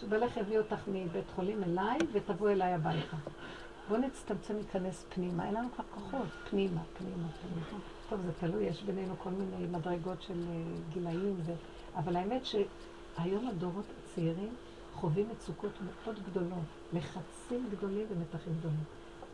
[0.00, 3.16] שבלך יביא אותך מבית חולים אליי ותבוא אליי הביתה.
[3.88, 7.80] בואו נצטמצם להיכנס פנימה, אין לנו כבר כוחות, פנימה, פנימה, פנימה.
[8.10, 11.52] טוב, זה תלוי, יש בינינו כל מיני מדרגות של אה, גילאים, ו...
[11.96, 14.54] אבל האמת שהיום הדורות הצעירים
[14.94, 18.84] חווים מצוקות מאוד גדולות, לחצים גדולים ומתחים גדולים.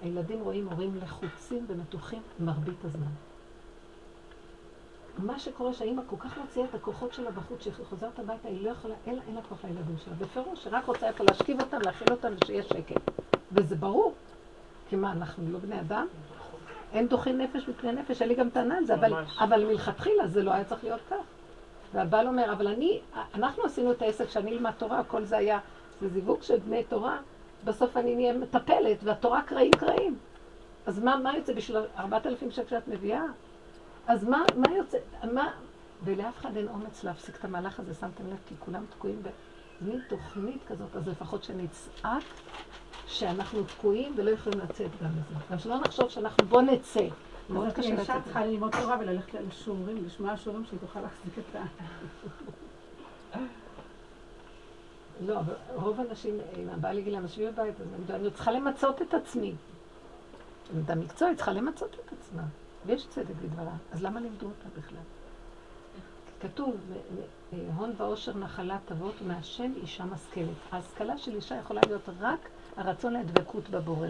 [0.03, 3.28] הילדים רואים הורים לחוצים ומתוחים מרבית הזמן.
[5.19, 8.71] מה שקורה שהאימא כל כך מוציאה את הכוחות שלה בחוץ, שהיא חוזרת הביתה, היא לא
[8.71, 10.15] יכולה, אין, אין לה כוח לילדים שלה.
[10.15, 13.01] בפירוש, שרק רוצה איפה להשכיב אותם, להכיל אותם ושיהיה שקט.
[13.53, 14.15] וזה ברור.
[14.89, 16.07] כי מה, אנחנו לא בני אדם?
[16.93, 20.43] אין דוחים נפש מפני נפש, אין לי גם טענה על זה, אבל, אבל מלכתחילה זה
[20.43, 21.17] לא היה צריך להיות כך.
[21.93, 23.01] והבעל אומר, אבל אני,
[23.35, 25.59] אנחנו עשינו את העסק שאני אלמד תורה, כל זה היה,
[26.01, 27.19] זה זיווג של בני תורה,
[27.65, 30.19] בסוף אני נהיה מטפלת, והתורה קרעים קרעים.
[30.87, 33.23] אז מה, מה יוצא בשביל ארבעת אלפים שקל שאת מביאה?
[34.09, 34.99] אז מה, מה יוצא,
[35.33, 35.51] מה,
[36.05, 39.29] ולאף אחד אין אומץ להפסיק את המהלך הזה, שמתם לב, כי כולם תקועים ב...
[39.81, 42.23] מין תוכנית כזאת, אז לפחות שנצעק
[43.07, 45.35] שאנחנו תקועים ולא יכולים לצאת גם מזה.
[45.51, 47.09] גם שלא נחשוב שאנחנו בוא נצא.
[47.51, 48.25] מאוד אז קשה לצאת.
[48.25, 51.65] צריכה ללמוד תורה וללכת לשיעורים, לשמוע שיעורים שהיא תוכל להחזיק את ה...
[55.27, 59.15] לא, אבל רוב האנשים, אם הבעל יגיד להם, יושבים בבית, אז אני- צריכה למצות את
[59.15, 59.55] עצמי.
[60.75, 62.43] עמדה מקצועית צריכה למצות את עצמה,
[62.87, 65.03] ויש צדק בדברה, אז למה לימדו אותה בכלל?
[66.41, 66.77] כתוב,
[67.77, 70.49] הון ועושר נחלת אבות ומהשם אישה משכלת.
[70.73, 74.09] ההשכלה של אישה יכולה להיות רק הרצון לדבקות בבורא.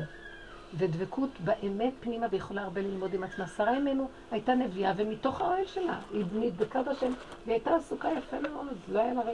[0.74, 3.46] ודבקות באמת פנימה ויכולה הרבה ללמוד עם עצמה.
[3.46, 7.12] שרה אימנו הייתה נביאה ומתוך האוהל שלה, היא נדבקה בשם
[7.44, 9.26] והיא הייתה עסוקה יפה מאוד, לא היה לה רגע